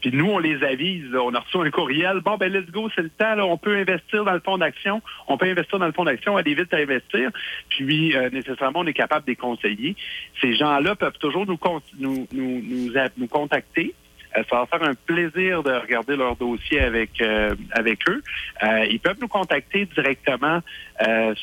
Puis 0.00 0.10
nous, 0.12 0.26
on 0.26 0.38
les 0.38 0.62
avise. 0.62 1.14
On 1.14 1.34
a 1.34 1.40
reçu 1.40 1.58
un 1.58 1.70
courriel. 1.70 2.20
Bon, 2.20 2.36
ben 2.36 2.52
let's 2.52 2.70
go, 2.70 2.88
c'est 2.94 3.02
le 3.02 3.10
temps. 3.10 3.34
Là, 3.34 3.46
on 3.46 3.58
peut 3.58 3.76
investir 3.76 4.24
dans 4.24 4.32
le 4.32 4.40
fonds 4.40 4.58
d'action. 4.58 5.02
On 5.28 5.36
peut 5.36 5.46
investir 5.46 5.78
dans 5.78 5.86
le 5.86 5.92
fonds 5.92 6.04
d'action. 6.04 6.36
Allez 6.36 6.54
vite 6.54 6.72
à 6.72 6.78
investir. 6.78 7.30
Puis 7.68 8.16
euh, 8.16 8.30
nécessairement, 8.30 8.80
on 8.80 8.86
est 8.86 8.92
capable 8.92 9.24
de 9.24 9.30
les 9.32 9.36
conseiller. 9.36 9.96
Ces 10.40 10.54
gens-là 10.54 10.94
peuvent 10.96 11.18
toujours 11.18 11.46
nous, 11.46 11.58
nous, 11.98 12.26
nous, 12.32 12.62
nous, 12.62 12.92
nous 13.16 13.26
contacter. 13.28 13.94
Euh, 14.36 14.42
ça 14.50 14.56
va 14.56 14.66
faire 14.66 14.82
un 14.88 14.94
plaisir 14.94 15.62
de 15.62 15.72
regarder 15.72 16.16
leur 16.16 16.36
dossier 16.36 16.80
avec 16.80 17.20
euh, 17.20 17.54
avec 17.72 18.00
eux. 18.08 18.22
Euh, 18.62 18.86
ils 18.90 19.00
peuvent 19.00 19.18
nous 19.20 19.28
contacter 19.28 19.86
directement 19.94 20.60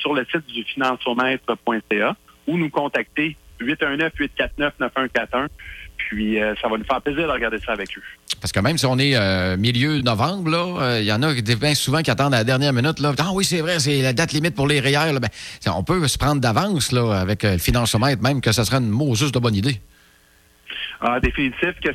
sur 0.01 0.13
le 0.13 0.25
site 0.25 0.45
du 0.47 0.63
financiomètre.ca 0.63 2.15
ou 2.47 2.57
nous 2.57 2.69
contacter 2.69 3.37
819-849-9141. 3.61 5.47
Puis 5.95 6.39
ça 6.61 6.67
va 6.67 6.77
nous 6.77 6.83
faire 6.83 7.01
plaisir 7.01 7.27
de 7.27 7.31
regarder 7.31 7.59
ça 7.59 7.73
avec 7.73 7.95
eux. 7.95 8.01
Parce 8.41 8.51
que 8.51 8.59
même 8.59 8.79
si 8.79 8.85
on 8.87 8.97
est 8.97 9.15
milieu 9.57 10.01
novembre, 10.01 10.97
il 10.99 11.05
y 11.05 11.11
en 11.11 11.21
a 11.21 11.75
souvent 11.75 12.01
qui 12.01 12.09
attendent 12.09 12.33
à 12.33 12.39
la 12.39 12.43
dernière 12.43 12.73
minute. 12.73 12.97
Ah 13.19 13.29
oui, 13.33 13.45
c'est 13.45 13.61
vrai, 13.61 13.79
c'est 13.79 14.01
la 14.01 14.13
date 14.13 14.31
limite 14.33 14.55
pour 14.55 14.67
les 14.67 14.79
REER. 14.79 15.19
Ben, 15.19 15.29
on 15.67 15.83
peut 15.83 16.07
se 16.07 16.17
prendre 16.17 16.41
d'avance 16.41 16.91
avec 16.93 17.43
le 17.43 17.59
financiomètre, 17.59 18.23
même 18.23 18.41
que 18.41 18.51
ce 18.51 18.63
serait 18.63 18.77
une 18.77 18.89
Moses 18.89 19.31
de 19.31 19.39
bonne 19.39 19.55
idée. 19.55 19.79
En 21.03 21.19
définitif, 21.19 21.73
que 21.83 21.89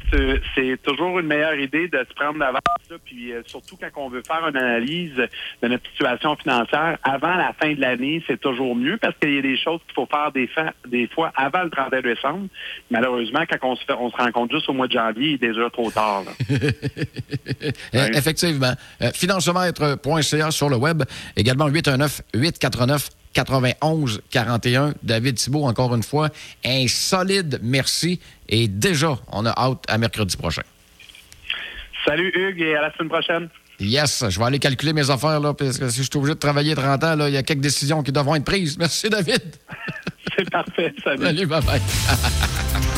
c'est 0.55 0.83
toujours 0.83 1.19
une 1.19 1.27
meilleure 1.27 1.55
idée 1.55 1.89
de 1.89 1.99
se 1.99 2.15
prendre 2.15 2.39
d'avance, 2.39 2.61
puis 3.07 3.33
euh, 3.33 3.43
surtout 3.47 3.77
quand 3.77 3.89
on 3.97 4.11
veut 4.11 4.23
faire 4.27 4.47
une 4.47 4.57
analyse 4.57 5.15
de 5.63 5.69
notre 5.69 5.89
situation 5.89 6.37
financière 6.37 6.99
avant 7.03 7.35
la 7.35 7.55
fin 7.59 7.73
de 7.73 7.81
l'année, 7.81 8.23
c'est 8.27 8.39
toujours 8.39 8.77
mieux 8.77 8.99
parce 8.99 9.15
qu'il 9.19 9.35
y 9.35 9.39
a 9.39 9.43
des 9.43 9.57
choses 9.57 9.81
qu'il 9.87 9.95
faut 9.95 10.07
faire 10.07 10.31
des, 10.33 10.51
des 10.89 11.07
fois 11.09 11.33
avant 11.37 11.63
le 11.63 11.71
31 11.71 12.03
décembre. 12.03 12.49
Malheureusement, 12.91 13.45
quand 13.51 13.71
on 13.71 13.77
se, 13.77 13.85
fait, 13.87 13.95
on 13.99 14.11
se 14.11 14.17
rend 14.17 14.31
compte 14.31 14.53
juste 14.53 14.69
au 14.69 14.75
mois 14.75 14.89
de 14.89 14.93
janvier, 14.93 15.29
il 15.29 15.35
est 15.35 15.49
déjà 15.49 15.71
trop 15.71 15.91
tard. 15.91 16.25
Effectivement. 17.93 18.75
Euh, 19.01 19.11
sur 20.51 20.69
le 20.69 20.77
web, 20.77 21.03
également 21.37 21.69
819 21.69 22.23
849 22.35 23.09
91 23.35 24.23
41. 24.31 24.95
David 25.03 25.37
Thibault, 25.37 25.65
encore 25.65 25.95
une 25.95 26.03
fois, 26.03 26.31
un 26.65 26.87
solide 26.89 27.61
merci. 27.63 28.21
Et 28.49 28.69
déjà, 28.69 29.19
on 29.33 29.47
a 29.47 29.51
hâte 29.51 29.85
à 29.89 29.99
mercredi 29.99 30.37
prochain. 30.37 30.63
Salut 32.05 32.33
Hugues 32.35 32.61
et 32.61 32.77
à 32.77 32.83
la 32.83 32.93
semaine 32.95 33.09
prochaine. 33.09 33.49
Yes, 33.81 34.25
je 34.29 34.39
vais 34.39 34.45
aller 34.45 34.59
calculer 34.59 34.93
mes 34.93 35.09
affaires, 35.09 35.39
là, 35.39 35.55
parce 35.55 35.79
que 35.79 35.89
si 35.89 35.99
je 35.99 36.09
suis 36.11 36.19
obligé 36.19 36.35
de 36.35 36.41
travailler 36.41 36.75
30 36.75 37.05
ans, 37.05 37.27
il 37.27 37.35
y 37.35 37.37
a 37.37 37.43
quelques 37.45 37.61
décisions 37.61 38.03
qui 38.03 38.11
devront 38.11 38.35
être 38.35 38.45
prises. 38.45 38.77
Merci, 38.77 39.09
David. 39.09 39.43
C'est 40.37 40.51
parfait. 40.51 40.93
Salut. 41.05 41.23
Salut, 41.23 41.47
bye 41.47 41.63
bye. 41.63 41.81